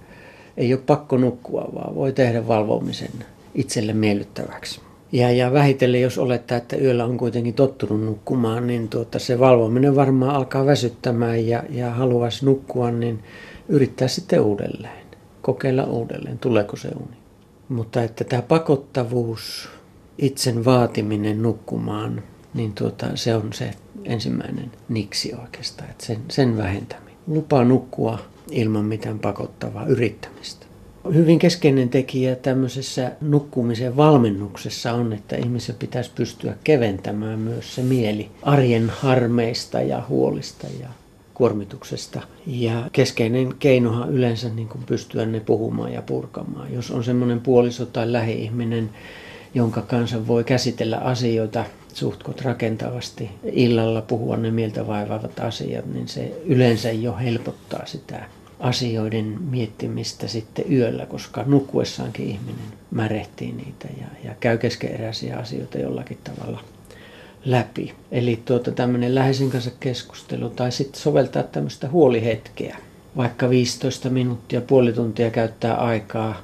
[0.56, 3.10] ei ole pakko nukkua, vaan voi tehdä valvomisen
[3.54, 4.80] itselle miellyttäväksi.
[5.12, 9.96] Ja, ja vähitellen, jos olettaa, että yöllä on kuitenkin tottunut nukkumaan, niin tuota, se valvominen
[9.96, 13.22] varmaan alkaa väsyttämään ja, ja haluaisi nukkua, niin
[13.68, 15.06] yrittää sitten uudelleen.
[15.42, 17.16] Kokeilla uudelleen, tuleeko se uni.
[17.68, 19.68] Mutta että tämä pakottavuus,
[20.18, 22.22] itsen vaatiminen nukkumaan,
[22.54, 23.70] niin tuota, se on se
[24.04, 27.14] ensimmäinen niksi oikeastaan, että sen, sen vähentäminen.
[27.26, 28.18] Lupa nukkua
[28.50, 30.68] ilman mitään pakottavaa yrittämistä
[31.14, 38.28] hyvin keskeinen tekijä tämmöisessä nukkumisen valmennuksessa on, että ihmisen pitäisi pystyä keventämään myös se mieli
[38.42, 40.88] arjen harmeista ja huolista ja
[41.34, 42.20] kuormituksesta.
[42.46, 46.72] Ja keskeinen keinohan yleensä niin kuin pystyä ne puhumaan ja purkamaan.
[46.72, 48.90] Jos on semmoinen puoliso tai lähi-ihminen,
[49.54, 51.64] jonka kanssa voi käsitellä asioita
[51.94, 58.24] suhtkot rakentavasti, illalla puhua ne mieltä vaivaavat asiat, niin se yleensä jo helpottaa sitä
[58.60, 66.18] asioiden miettimistä sitten yöllä, koska nukkuessaankin ihminen märehtii niitä ja, ja käy keskeeräisiä asioita jollakin
[66.24, 66.60] tavalla
[67.44, 67.94] läpi.
[68.12, 72.76] Eli tuota, tämmöinen läheisen kanssa keskustelu tai sitten soveltaa tämmöistä huolihetkeä.
[73.16, 76.42] Vaikka 15 minuuttia, puoli tuntia käyttää aikaa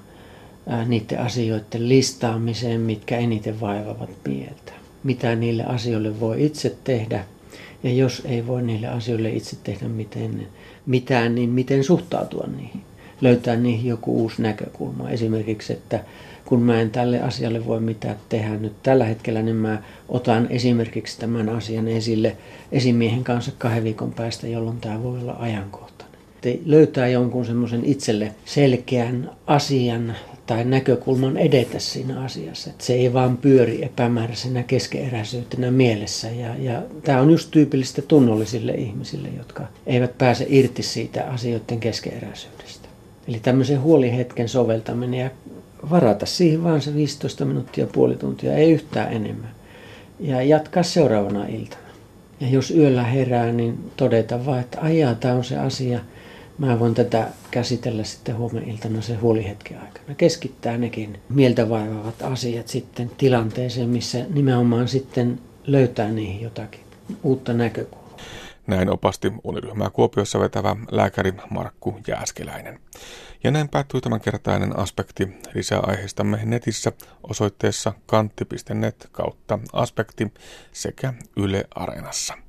[0.68, 4.72] ää, niiden asioiden listaamiseen, mitkä eniten vaivavat mieltä.
[5.04, 7.24] Mitä niille asioille voi itse tehdä
[7.82, 10.46] ja jos ei voi niille asioille itse tehdä miten,
[10.86, 12.82] mitään, niin miten suhtautua niihin.
[13.20, 15.10] Löytää niihin joku uusi näkökulma.
[15.10, 16.00] Esimerkiksi, että
[16.44, 21.18] kun mä en tälle asialle voi mitään tehdä nyt tällä hetkellä, niin mä otan esimerkiksi
[21.18, 22.36] tämän asian esille
[22.72, 26.20] esimiehen kanssa kahden viikon päästä, jolloin tämä voi olla ajankohtainen.
[26.66, 30.14] Löytää jonkun semmoisen itselle selkeän asian
[30.46, 32.70] tai näkökulman edetä siinä asiassa.
[32.70, 36.30] Että se ei vaan pyöri epämääräisenä keskeeräisyytenä mielessä.
[36.30, 42.88] Ja, ja tämä on just tyypillistä tunnollisille ihmisille, jotka eivät pääse irti siitä asioiden keskeeräisyydestä.
[43.28, 45.30] Eli tämmöisen huolihetken soveltaminen ja
[45.90, 49.50] varata siihen vaan se 15 minuuttia, puoli tuntia, ei yhtään enemmän.
[50.20, 51.84] Ja jatkaa seuraavana iltana.
[52.40, 56.00] Ja jos yöllä herää, niin todeta vaan, että ajaa, tämä on se asia.
[56.58, 60.14] Mä voin tätä käsitellä sitten huomenna iltana se huolihetken aikana.
[60.14, 66.80] Keskittää nekin mieltä vaivaavat asiat sitten tilanteeseen, missä nimenomaan sitten löytää niihin jotakin
[67.22, 68.18] uutta näkökulmaa.
[68.66, 72.80] Näin opasti uniryhmää Kuopiossa vetävä lääkäri Markku Jääskeläinen.
[73.44, 75.28] Ja näin päättyy tämänkertainen aspekti.
[75.54, 76.92] Lisää aiheistamme netissä
[77.22, 80.32] osoitteessa kantti.net kautta aspekti
[80.72, 82.43] sekä Yle Areenassa.